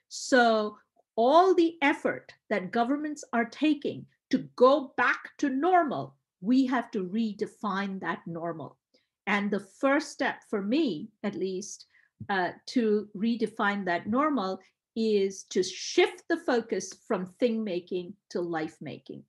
So, 0.08 0.76
all 1.20 1.54
the 1.54 1.76
effort 1.82 2.32
that 2.48 2.70
governments 2.70 3.22
are 3.34 3.44
taking 3.44 4.06
to 4.30 4.38
go 4.56 4.94
back 4.96 5.36
to 5.36 5.50
normal, 5.50 6.16
we 6.40 6.64
have 6.64 6.90
to 6.90 7.04
redefine 7.04 8.00
that 8.00 8.20
normal. 8.26 8.78
And 9.26 9.50
the 9.50 9.60
first 9.60 10.12
step 10.12 10.36
for 10.48 10.62
me, 10.62 11.10
at 11.22 11.34
least, 11.34 11.84
uh, 12.30 12.52
to 12.68 13.06
redefine 13.14 13.84
that 13.84 14.06
normal 14.06 14.60
is 14.96 15.42
to 15.50 15.62
shift 15.62 16.22
the 16.30 16.38
focus 16.38 16.94
from 17.06 17.26
thing 17.38 17.62
making 17.62 18.14
to 18.30 18.40
life 18.40 18.78
making. 18.80 19.22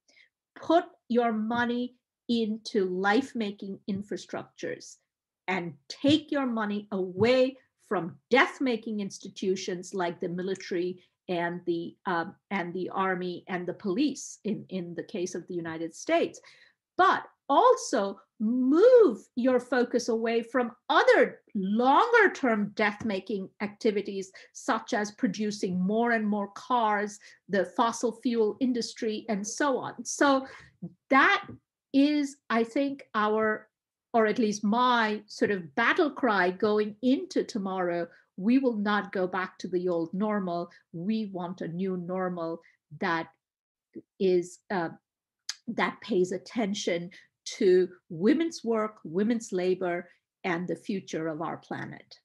Put 0.56 0.86
your 1.10 1.34
money 1.34 1.96
into 2.30 2.86
life 2.86 3.36
making 3.36 3.78
infrastructures 3.90 4.96
and 5.50 5.74
take 5.90 6.32
your 6.32 6.46
money 6.46 6.88
away 6.94 7.58
from 7.90 8.16
death 8.30 8.62
making 8.62 9.02
institutions 9.02 9.94
like 9.94 10.22
the 10.22 10.30
military 10.30 11.04
and 11.30 11.62
the 11.66 11.96
um, 12.06 12.36
and 12.50 12.74
the 12.74 12.90
army 12.90 13.44
and 13.48 13.68
the 13.68 13.74
police 13.74 14.40
in 14.44 14.66
in 14.70 14.94
the 14.96 15.04
case 15.04 15.36
of 15.36 15.48
the 15.48 15.54
United 15.54 15.96
States, 15.96 16.40
but 16.98 17.24
also 17.50 18.20
move 18.40 19.20
your 19.36 19.60
focus 19.60 20.10
away 20.10 20.42
from 20.42 20.72
other 20.90 21.42
longer 21.54 22.34
term 22.34 22.72
death 22.76 23.06
making 23.06 23.48
activities 23.62 24.32
such 24.54 24.94
as 24.94 25.12
producing 25.12 25.80
more 25.80 26.12
and 26.12 26.26
more 26.26 26.48
cars 26.56 27.20
the 27.50 27.66
fossil 27.78 28.20
fuel 28.24 28.58
industry 28.62 29.26
and 29.30 29.46
so 29.46 29.78
on 29.78 29.94
so 30.04 30.48
that 31.10 31.46
is, 31.94 32.38
I 32.50 32.64
think, 32.64 33.04
our, 33.16 33.68
or 34.14 34.26
at 34.26 34.40
least 34.40 34.64
my 34.64 35.22
sort 35.28 35.52
of 35.52 35.74
battle 35.76 36.12
cry 36.12 36.52
going 36.52 36.96
into 37.02 37.44
tomorrow. 37.44 38.08
We 38.38 38.58
will 38.58 38.78
not 38.78 39.12
go 39.12 39.28
back 39.28 39.58
to 39.60 39.68
the 39.68 39.88
old 39.88 40.14
normal. 40.14 40.70
We 40.94 41.32
want 41.34 41.62
a 41.62 41.68
new 41.68 41.98
normal 41.98 42.62
that 43.00 43.28
is 44.20 44.60
uh, 44.70 44.90
that 45.68 46.00
pays 46.02 46.32
attention 46.32 47.12
to 47.58 47.88
women's 48.10 48.64
work, 48.64 49.00
women's 49.04 49.52
labor, 49.52 50.10
and 50.44 50.68
the 50.68 50.76
future 50.76 51.28
of 51.28 51.42
our 51.42 51.58
planet 51.58 52.16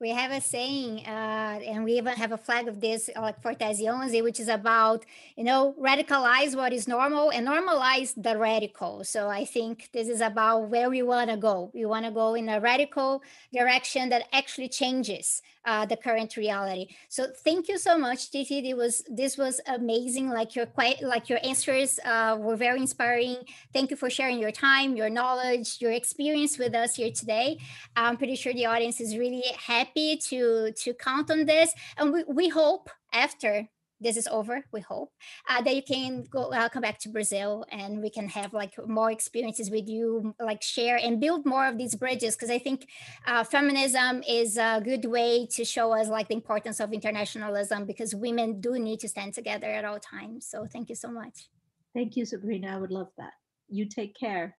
we 0.00 0.10
have 0.10 0.32
a 0.32 0.40
saying, 0.40 1.06
uh, 1.06 1.60
and 1.64 1.84
we 1.84 1.92
even 1.94 2.14
have 2.14 2.32
a 2.32 2.36
flag 2.36 2.68
of 2.68 2.80
this, 2.80 3.10
like 3.16 3.40
for 3.42 3.54
Tese 3.54 3.80
11, 3.80 4.22
which 4.24 4.40
is 4.40 4.48
about, 4.48 5.04
you 5.36 5.44
know, 5.44 5.74
radicalize 5.80 6.56
what 6.56 6.72
is 6.72 6.88
normal 6.88 7.30
and 7.30 7.46
normalize 7.46 8.12
the 8.16 8.36
radical. 8.36 9.04
So 9.04 9.28
I 9.28 9.44
think 9.44 9.90
this 9.92 10.08
is 10.08 10.20
about 10.20 10.68
where 10.68 10.90
we 10.90 11.02
want 11.02 11.30
to 11.30 11.36
go. 11.36 11.70
We 11.72 11.84
want 11.84 12.04
to 12.04 12.10
go 12.10 12.34
in 12.34 12.48
a 12.48 12.60
radical 12.60 13.22
direction 13.52 14.08
that 14.08 14.28
actually 14.32 14.68
changes 14.68 15.42
uh, 15.64 15.86
the 15.86 15.96
current 15.96 16.36
reality. 16.36 16.88
So 17.08 17.26
thank 17.44 17.68
you 17.68 17.78
so 17.78 17.96
much, 17.96 18.30
Tithi. 18.30 18.64
It 18.64 18.76
was 18.76 19.04
this 19.08 19.38
was 19.38 19.60
amazing. 19.66 20.28
Like 20.28 20.56
your 20.56 20.66
quite 20.66 21.02
like 21.02 21.28
your 21.28 21.38
answers 21.44 22.00
uh, 22.04 22.36
were 22.38 22.56
very 22.56 22.80
inspiring. 22.80 23.36
Thank 23.72 23.90
you 23.90 23.96
for 23.96 24.10
sharing 24.10 24.38
your 24.38 24.50
time, 24.50 24.96
your 24.96 25.10
knowledge, 25.10 25.80
your 25.80 25.92
experience 25.92 26.58
with 26.58 26.74
us 26.74 26.96
here 26.96 27.12
today. 27.12 27.58
I'm 27.96 28.16
pretty 28.16 28.36
sure 28.36 28.52
the 28.52 28.66
audience 28.66 29.00
is 29.00 29.16
really 29.16 29.44
happy 29.92 30.16
to 30.16 30.72
to 30.72 30.94
count 30.94 31.30
on 31.30 31.44
this, 31.44 31.72
and 31.96 32.12
we, 32.12 32.24
we 32.24 32.48
hope 32.48 32.88
after 33.12 33.68
this 34.00 34.16
is 34.16 34.26
over 34.32 34.64
we 34.72 34.80
hope 34.80 35.12
uh, 35.48 35.62
that 35.62 35.76
you 35.76 35.82
can 35.82 36.24
go 36.24 36.52
uh, 36.52 36.68
come 36.68 36.82
back 36.82 36.98
to 36.98 37.08
brazil 37.08 37.64
and 37.70 38.02
we 38.02 38.10
can 38.10 38.28
have 38.28 38.52
like 38.52 38.74
more 38.88 39.12
experiences 39.12 39.70
with 39.70 39.88
you 39.88 40.34
like 40.40 40.60
share 40.60 40.96
and 40.96 41.20
build 41.20 41.46
more 41.46 41.68
of 41.68 41.78
these 41.78 41.94
bridges. 41.94 42.34
Because 42.34 42.50
i 42.50 42.58
think 42.58 42.88
uh, 43.28 43.44
feminism 43.44 44.22
is 44.28 44.56
a 44.56 44.80
good 44.82 45.04
way 45.04 45.46
to 45.52 45.64
show 45.64 45.92
us 45.92 46.08
like 46.08 46.26
the 46.26 46.34
importance 46.34 46.80
of 46.80 46.92
internationalism 46.92 47.86
because 47.86 48.12
women 48.12 48.60
do 48.60 48.76
need 48.76 48.98
to 48.98 49.08
stand 49.08 49.34
together 49.34 49.68
at 49.68 49.84
all 49.84 50.00
times. 50.00 50.48
So 50.48 50.66
thank 50.66 50.88
you 50.88 50.96
so 50.96 51.08
much. 51.08 51.48
Thank 51.94 52.16
you 52.16 52.24
sabrina. 52.24 52.74
I 52.74 52.78
would 52.78 52.90
love 52.90 53.12
that. 53.18 53.34
You 53.68 53.86
take 53.86 54.16
care 54.18 54.56